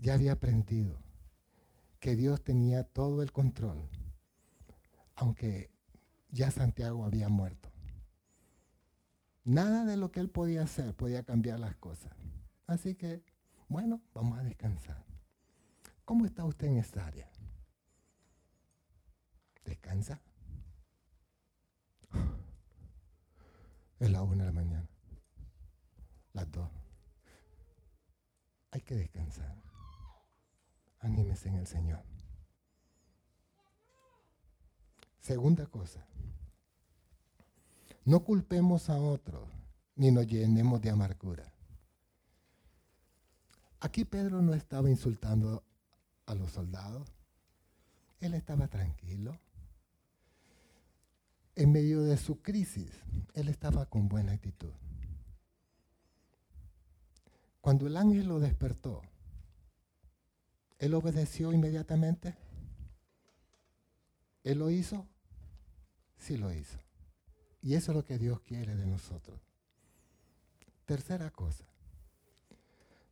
Ya 0.03 0.15
había 0.15 0.33
aprendido 0.33 0.99
que 2.01 2.17
Dios 2.17 2.43
tenía 2.43 2.83
todo 2.83 3.23
el 3.23 3.31
control, 3.31 3.87
aunque 5.15 5.71
ya 6.29 6.51
Santiago 6.51 7.05
había 7.05 7.29
muerto. 7.29 7.69
Nada 9.45 9.85
de 9.85 9.95
lo 9.95 10.11
que 10.11 10.19
él 10.19 10.29
podía 10.29 10.63
hacer 10.63 10.93
podía 10.93 11.23
cambiar 11.23 11.61
las 11.61 11.77
cosas. 11.77 12.11
Así 12.67 12.95
que 12.95 13.23
bueno, 13.69 14.01
vamos 14.13 14.37
a 14.37 14.43
descansar. 14.43 15.05
¿Cómo 16.03 16.25
está 16.25 16.43
usted 16.43 16.67
en 16.67 16.79
esta 16.79 17.07
área? 17.07 17.31
¿Descansa? 19.63 20.21
Es 23.99 24.11
la 24.11 24.21
una 24.21 24.43
de 24.43 24.49
la 24.49 24.51
mañana. 24.51 24.89
Las 26.33 26.51
dos. 26.51 26.69
Hay 28.71 28.81
que 28.81 28.95
descansar. 28.95 29.63
Anímese 31.03 31.49
en 31.49 31.55
el 31.55 31.67
Señor. 31.67 32.01
Segunda 35.19 35.65
cosa. 35.67 36.05
No 38.05 38.23
culpemos 38.23 38.89
a 38.89 38.97
otros 38.97 39.49
ni 39.95 40.11
nos 40.11 40.25
llenemos 40.25 40.81
de 40.81 40.89
amargura. 40.89 41.53
Aquí 43.81 44.05
Pedro 44.05 44.41
no 44.41 44.53
estaba 44.53 44.89
insultando 44.89 45.63
a 46.25 46.35
los 46.35 46.51
soldados. 46.51 47.11
Él 48.21 48.33
estaba 48.33 48.69
tranquilo. 48.69 49.37
En 51.55 51.73
medio 51.73 52.01
de 52.03 52.15
su 52.15 52.41
crisis, 52.41 52.89
él 53.33 53.49
estaba 53.49 53.85
con 53.87 54.07
buena 54.07 54.31
actitud. 54.31 54.71
Cuando 57.59 57.87
el 57.87 57.97
ángel 57.97 58.27
lo 58.27 58.39
despertó, 58.39 59.01
él 60.84 60.95
obedeció 60.95 61.53
inmediatamente. 61.53 62.36
¿Él 64.43 64.59
lo 64.59 64.69
hizo? 64.69 65.07
Sí 66.17 66.36
lo 66.36 66.51
hizo. 66.53 66.77
Y 67.61 67.75
eso 67.75 67.93
es 67.93 67.95
lo 67.95 68.03
que 68.03 68.17
Dios 68.17 68.41
quiere 68.41 68.75
de 68.75 68.86
nosotros. 68.86 69.39
Tercera 70.86 71.31
cosa. 71.31 71.63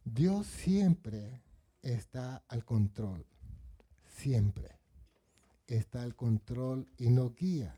Dios 0.03 0.47
siempre 0.47 1.41
está 1.82 2.43
al 2.49 2.65
control, 2.65 3.26
siempre 4.05 4.78
está 5.65 6.03
al 6.03 6.13
control 6.13 6.89
y 6.97 7.09
nos 7.09 7.34
guía 7.34 7.78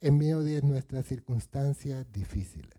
en 0.00 0.16
medio 0.16 0.40
de 0.40 0.62
nuestras 0.62 1.04
circunstancias 1.04 2.10
difíciles. 2.10 2.78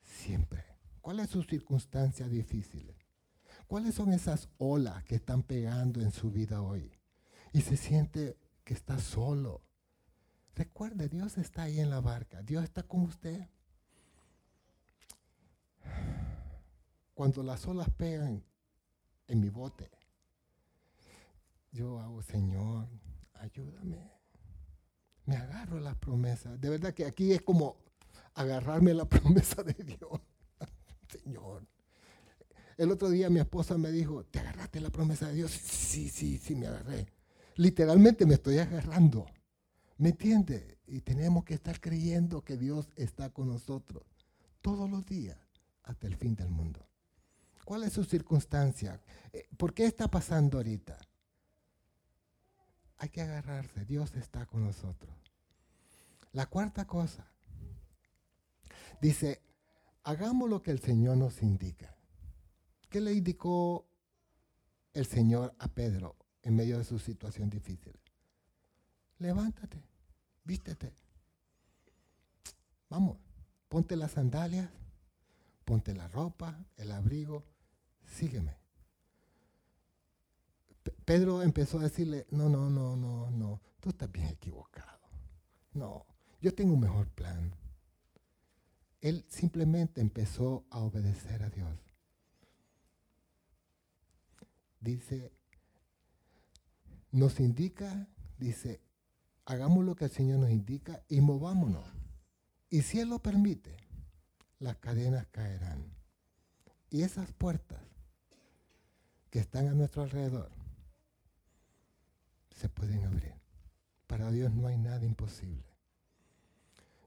Siempre. 0.00 0.64
¿Cuáles 1.02 1.28
son 1.28 1.42
sus 1.42 1.50
circunstancias 1.50 2.30
difíciles? 2.30 3.01
¿Cuáles 3.72 3.94
son 3.94 4.12
esas 4.12 4.50
olas 4.58 5.02
que 5.04 5.14
están 5.14 5.42
pegando 5.42 6.02
en 6.02 6.12
su 6.12 6.30
vida 6.30 6.60
hoy? 6.60 6.92
Y 7.54 7.62
se 7.62 7.78
siente 7.78 8.36
que 8.64 8.74
está 8.74 8.98
solo. 8.98 9.62
Recuerde, 10.54 11.08
Dios 11.08 11.38
está 11.38 11.62
ahí 11.62 11.80
en 11.80 11.88
la 11.88 12.02
barca. 12.02 12.42
Dios 12.42 12.64
está 12.64 12.82
con 12.82 13.00
usted. 13.00 13.48
Cuando 17.14 17.42
las 17.42 17.66
olas 17.66 17.88
pegan 17.96 18.44
en 19.26 19.40
mi 19.40 19.48
bote, 19.48 19.90
yo 21.70 21.98
hago, 21.98 22.20
Señor, 22.20 22.90
ayúdame. 23.32 24.12
Me 25.24 25.36
agarro 25.36 25.80
las 25.80 25.96
promesas. 25.96 26.60
De 26.60 26.68
verdad 26.68 26.92
que 26.92 27.06
aquí 27.06 27.32
es 27.32 27.40
como 27.40 27.78
agarrarme 28.34 28.92
la 28.92 29.06
promesa 29.08 29.62
de 29.62 29.72
Dios. 29.82 30.20
Señor. 31.08 31.71
El 32.76 32.90
otro 32.90 33.10
día 33.10 33.30
mi 33.30 33.40
esposa 33.40 33.76
me 33.78 33.90
dijo, 33.90 34.24
¿te 34.24 34.40
agarraste 34.40 34.80
la 34.80 34.90
promesa 34.90 35.28
de 35.28 35.34
Dios? 35.34 35.50
Sí, 35.50 36.08
sí, 36.08 36.38
sí, 36.38 36.54
me 36.54 36.66
agarré. 36.66 37.06
Literalmente 37.56 38.26
me 38.26 38.34
estoy 38.34 38.58
agarrando. 38.58 39.26
¿Me 39.98 40.10
entiende? 40.10 40.78
Y 40.86 41.00
tenemos 41.00 41.44
que 41.44 41.54
estar 41.54 41.80
creyendo 41.80 42.42
que 42.42 42.56
Dios 42.56 42.88
está 42.96 43.30
con 43.30 43.48
nosotros 43.48 44.02
todos 44.60 44.90
los 44.90 45.04
días 45.06 45.38
hasta 45.82 46.06
el 46.06 46.16
fin 46.16 46.34
del 46.34 46.50
mundo. 46.50 46.86
¿Cuál 47.64 47.84
es 47.84 47.92
su 47.92 48.04
circunstancia? 48.04 49.00
Eh, 49.32 49.46
¿Por 49.56 49.74
qué 49.74 49.84
está 49.84 50.08
pasando 50.08 50.58
ahorita? 50.58 50.98
Hay 52.98 53.08
que 53.08 53.22
agarrarse. 53.22 53.84
Dios 53.84 54.14
está 54.14 54.46
con 54.46 54.64
nosotros. 54.64 55.14
La 56.32 56.46
cuarta 56.46 56.86
cosa. 56.86 57.30
Dice, 59.00 59.42
hagamos 60.04 60.48
lo 60.48 60.62
que 60.62 60.70
el 60.70 60.80
Señor 60.80 61.16
nos 61.16 61.42
indica. 61.42 61.96
¿Qué 62.92 63.00
le 63.00 63.14
indicó 63.14 63.86
el 64.92 65.06
Señor 65.06 65.54
a 65.58 65.68
Pedro 65.68 66.14
en 66.42 66.54
medio 66.54 66.76
de 66.76 66.84
su 66.84 66.98
situación 66.98 67.48
difícil? 67.48 67.98
Levántate, 69.18 69.82
vístete. 70.44 70.92
Vamos, 72.90 73.16
ponte 73.70 73.96
las 73.96 74.10
sandalias, 74.10 74.68
ponte 75.64 75.94
la 75.94 76.06
ropa, 76.06 76.66
el 76.76 76.92
abrigo, 76.92 77.46
sígueme. 78.04 78.58
Pedro 81.06 81.42
empezó 81.42 81.78
a 81.78 81.84
decirle, 81.84 82.26
no, 82.30 82.50
no, 82.50 82.68
no, 82.68 82.94
no, 82.94 83.30
no, 83.30 83.62
tú 83.80 83.88
estás 83.88 84.12
bien 84.12 84.26
equivocado. 84.26 85.00
No, 85.72 86.04
yo 86.42 86.54
tengo 86.54 86.74
un 86.74 86.80
mejor 86.80 87.08
plan. 87.08 87.54
Él 89.00 89.24
simplemente 89.30 90.02
empezó 90.02 90.66
a 90.68 90.80
obedecer 90.80 91.42
a 91.42 91.48
Dios. 91.48 91.91
Dice, 94.82 95.32
nos 97.12 97.38
indica, 97.38 98.08
dice, 98.36 98.82
hagamos 99.44 99.84
lo 99.84 99.94
que 99.94 100.06
el 100.06 100.10
Señor 100.10 100.40
nos 100.40 100.50
indica 100.50 101.04
y 101.08 101.20
movámonos. 101.20 101.86
Y 102.68 102.82
si 102.82 102.98
Él 102.98 103.08
lo 103.08 103.20
permite, 103.20 103.76
las 104.58 104.76
cadenas 104.78 105.26
caerán. 105.28 105.94
Y 106.90 107.02
esas 107.02 107.32
puertas 107.32 107.80
que 109.30 109.38
están 109.38 109.68
a 109.68 109.72
nuestro 109.72 110.02
alrededor 110.02 110.50
se 112.56 112.68
pueden 112.68 113.04
abrir. 113.04 113.34
Para 114.08 114.30
Dios 114.32 114.52
no 114.52 114.66
hay 114.66 114.78
nada 114.78 115.04
imposible. 115.04 115.64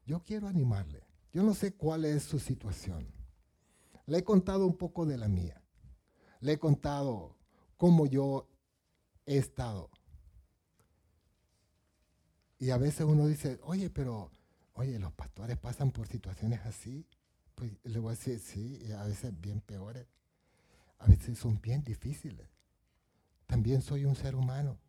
Yo 0.05 0.23
quiero 0.23 0.47
animarle. 0.47 1.03
Yo 1.33 1.43
no 1.43 1.53
sé 1.53 1.73
cuál 1.73 2.05
es 2.05 2.23
su 2.23 2.39
situación. 2.39 3.05
Le 4.05 4.19
he 4.19 4.23
contado 4.23 4.65
un 4.65 4.77
poco 4.77 5.05
de 5.05 5.17
la 5.17 5.27
mía. 5.27 5.61
Le 6.39 6.53
he 6.53 6.57
contado 6.57 7.34
cómo 7.77 8.05
yo 8.05 8.47
he 9.25 9.37
estado. 9.37 9.89
Y 12.57 12.69
a 12.69 12.77
veces 12.77 13.01
uno 13.01 13.27
dice, 13.27 13.59
oye, 13.63 13.89
pero, 13.89 14.31
oye, 14.73 14.97
los 14.99 15.13
pastores 15.13 15.57
pasan 15.57 15.91
por 15.91 16.07
situaciones 16.07 16.65
así. 16.65 17.05
Pues 17.53 17.71
le 17.83 17.99
voy 17.99 18.09
a 18.13 18.15
decir, 18.15 18.39
sí, 18.39 18.79
a 18.93 19.03
veces 19.05 19.39
bien 19.39 19.61
peores. 19.61 20.07
A 20.99 21.07
veces 21.07 21.37
son 21.37 21.59
bien 21.61 21.83
difíciles. 21.83 22.47
También 23.45 23.81
soy 23.81 24.05
un 24.05 24.15
ser 24.15 24.35
humano 24.35 24.79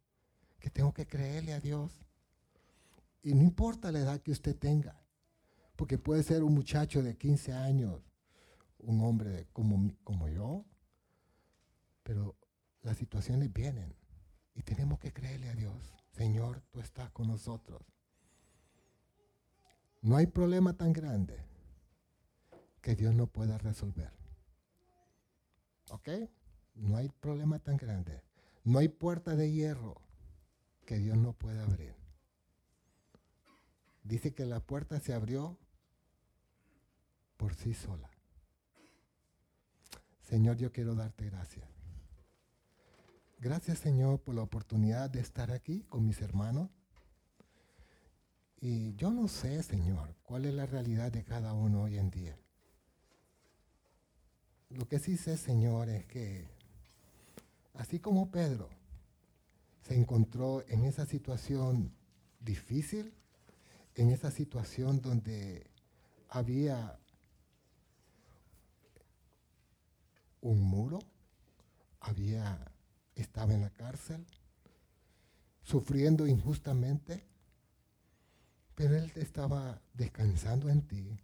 que 0.59 0.70
tengo 0.70 0.93
que 0.93 1.07
creerle 1.07 1.53
a 1.53 1.61
Dios. 1.61 1.93
Y 3.22 3.34
no 3.34 3.43
importa 3.43 3.91
la 3.91 3.99
edad 3.99 4.20
que 4.20 4.30
usted 4.30 4.57
tenga, 4.57 5.05
porque 5.74 5.99
puede 5.99 6.22
ser 6.22 6.45
un 6.45 6.55
muchacho 6.55 7.03
de 7.03 7.16
15 7.16 7.53
años, 7.53 8.01
un 8.78 9.03
hombre 9.03 9.49
como, 9.53 9.93
como 10.05 10.28
yo, 10.28 10.64
pero 12.05 12.37
las 12.87 12.99
situaciones 12.99 13.53
vienen 13.53 13.93
y 14.55 14.62
tenemos 14.62 15.01
que 15.01 15.12
creerle 15.12 15.49
a 15.49 15.55
Dios. 15.55 15.93
Señor, 16.12 16.62
tú 16.70 16.78
estás 16.78 17.11
con 17.11 17.26
nosotros. 17.26 17.82
No 20.03 20.16
hay 20.16 20.28
problema 20.28 20.72
tan 20.72 20.93
grande 20.93 21.45
que 22.80 22.95
Dios 22.95 23.12
no 23.12 23.26
pueda 23.26 23.59
resolver. 23.59 24.12
¿Ok? 25.91 26.09
No 26.76 26.97
hay 26.97 27.09
problema 27.09 27.59
tan 27.59 27.76
grande. 27.76 28.22
No 28.62 28.78
hay 28.78 28.89
puerta 28.89 29.34
de 29.34 29.51
hierro 29.51 30.01
que 30.87 30.99
Dios 30.99 31.16
no 31.16 31.32
pueda 31.32 31.64
abrir. 31.64 31.97
Dice 34.05 34.32
que 34.32 34.47
la 34.47 34.61
puerta 34.61 35.01
se 35.01 35.12
abrió 35.12 35.59
por 37.37 37.53
sí 37.55 37.74
sola. 37.74 38.09
Señor, 40.20 40.57
yo 40.57 40.70
quiero 40.70 40.95
darte 40.95 41.28
gracias. 41.28 41.75
Gracias, 43.39 43.78
Señor, 43.78 44.20
por 44.20 44.34
la 44.34 44.43
oportunidad 44.43 45.11
de 45.11 45.20
estar 45.20 45.51
aquí 45.51 45.82
con 45.82 46.07
mis 46.07 46.20
hermanos. 46.22 46.70
Y 48.61 48.95
yo 48.95 49.11
no 49.11 49.28
sé, 49.28 49.62
Señor, 49.62 50.14
cuál 50.22 50.47
es 50.47 50.55
la 50.55 50.66
realidad 50.66 51.12
de 51.12 51.22
cada 51.22 51.53
uno 51.53 51.82
hoy 51.82 51.99
en 51.99 52.11
día. 52.11 52.39
Lo 54.70 54.89
que 54.89 54.99
sí 54.99 55.16
sé, 55.16 55.37
Señor, 55.37 55.89
es 55.89 56.07
que 56.07 56.49
así 57.74 58.01
como 58.01 58.30
Pedro 58.30 58.68
se 59.82 59.95
encontró 59.95 60.64
en 60.68 60.84
esa 60.84 61.07
situación 61.07 61.93
difícil, 62.41 63.14
en 63.95 64.11
esa 64.11 64.30
situación 64.30 65.01
donde 65.01 65.70
había 66.28 66.99
un 70.41 70.61
muro, 70.61 70.99
había, 72.01 72.72
estaba 73.16 73.54
en 73.54 73.62
la 73.62 73.70
cárcel, 73.70 74.24
sufriendo 75.62 76.26
injustamente, 76.26 77.24
pero 78.74 78.96
él 78.96 79.10
estaba 79.16 79.80
descansando 79.94 80.68
en 80.68 80.82
ti, 80.82 81.18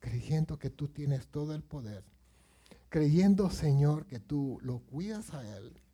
creyendo 0.00 0.58
que 0.58 0.70
tú 0.70 0.88
tienes 0.88 1.28
todo 1.28 1.54
el 1.54 1.62
poder, 1.62 2.04
creyendo, 2.88 3.50
Señor, 3.50 4.06
que 4.06 4.20
tú 4.20 4.58
lo 4.62 4.78
cuidas 4.78 5.34
a 5.34 5.56
él 5.56 5.84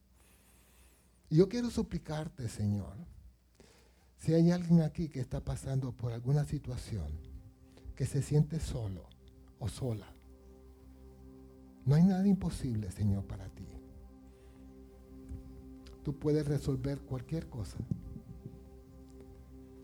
yo 1.30 1.48
quiero 1.48 1.70
suplicarte, 1.70 2.48
Señor, 2.48 2.96
si 4.18 4.34
hay 4.34 4.50
alguien 4.50 4.82
aquí 4.82 5.08
que 5.08 5.20
está 5.20 5.40
pasando 5.40 5.92
por 5.92 6.12
alguna 6.12 6.44
situación, 6.44 7.08
que 7.94 8.04
se 8.04 8.20
siente 8.20 8.58
solo 8.58 9.08
o 9.60 9.68
sola, 9.68 10.12
no 11.86 11.94
hay 11.94 12.02
nada 12.02 12.26
imposible, 12.26 12.90
Señor, 12.90 13.26
para 13.28 13.48
ti. 13.48 13.79
Tú 16.02 16.18
puedes 16.18 16.46
resolver 16.46 17.00
cualquier 17.00 17.48
cosa. 17.48 17.78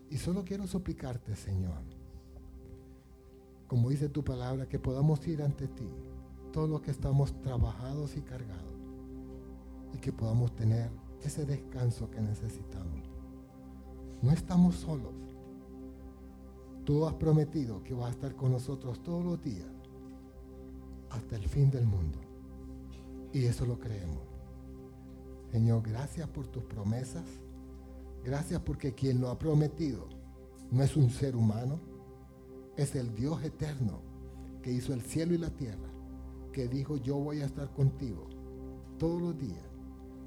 Y 0.09 0.17
solo 0.17 0.43
quiero 0.43 0.65
suplicarte, 0.67 1.35
Señor, 1.35 1.81
como 3.67 3.89
dice 3.89 4.07
tu 4.07 4.23
palabra, 4.23 4.67
que 4.67 4.79
podamos 4.79 5.25
ir 5.27 5.41
ante 5.41 5.67
ti, 5.67 5.89
todos 6.53 6.69
los 6.69 6.81
que 6.81 6.91
estamos 6.91 7.39
trabajados 7.41 8.15
y 8.15 8.21
cargados, 8.21 8.79
y 9.93 9.97
que 9.97 10.13
podamos 10.13 10.55
tener 10.55 10.89
ese 11.21 11.45
descanso 11.45 12.09
que 12.09 12.21
necesitamos. 12.21 13.09
No 14.21 14.31
estamos 14.31 14.75
solos. 14.75 15.13
Tú 16.85 17.05
has 17.05 17.13
prometido 17.15 17.83
que 17.83 17.93
vas 17.93 18.07
a 18.07 18.11
estar 18.11 18.35
con 18.35 18.53
nosotros 18.53 19.03
todos 19.03 19.23
los 19.23 19.41
días 19.41 19.67
hasta 21.09 21.35
el 21.35 21.47
fin 21.47 21.69
del 21.69 21.85
mundo. 21.85 22.19
Y 23.33 23.45
eso 23.45 23.65
lo 23.65 23.77
creemos. 23.77 24.26
Señor, 25.51 25.83
gracias 25.83 26.27
por 26.29 26.47
tus 26.47 26.63
promesas. 26.63 27.25
Gracias 28.23 28.61
porque 28.61 28.93
quien 28.93 29.21
lo 29.21 29.29
ha 29.29 29.39
prometido 29.39 30.07
no 30.71 30.83
es 30.83 30.97
un 30.97 31.09
ser 31.09 31.35
humano, 31.35 31.79
es 32.75 32.95
el 32.95 33.15
Dios 33.15 33.43
eterno 33.43 34.01
que 34.61 34.71
hizo 34.71 34.93
el 34.93 35.01
cielo 35.01 35.33
y 35.33 35.37
la 35.37 35.49
tierra, 35.49 35.89
que 36.51 36.67
dijo 36.67 36.97
yo 36.97 37.15
voy 37.15 37.41
a 37.41 37.45
estar 37.45 37.71
contigo 37.71 38.27
todos 38.97 39.21
los 39.21 39.39
días 39.39 39.63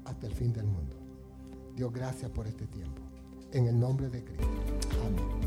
hasta 0.05 0.27
el 0.27 0.33
fin 0.33 0.51
del 0.51 0.65
mundo. 0.65 0.95
Dios, 1.75 1.93
gracias 1.93 2.31
por 2.31 2.47
este 2.47 2.65
tiempo. 2.67 3.01
En 3.51 3.67
el 3.67 3.79
nombre 3.79 4.09
de 4.09 4.23
Cristo. 4.23 4.47
Amén. 5.05 5.40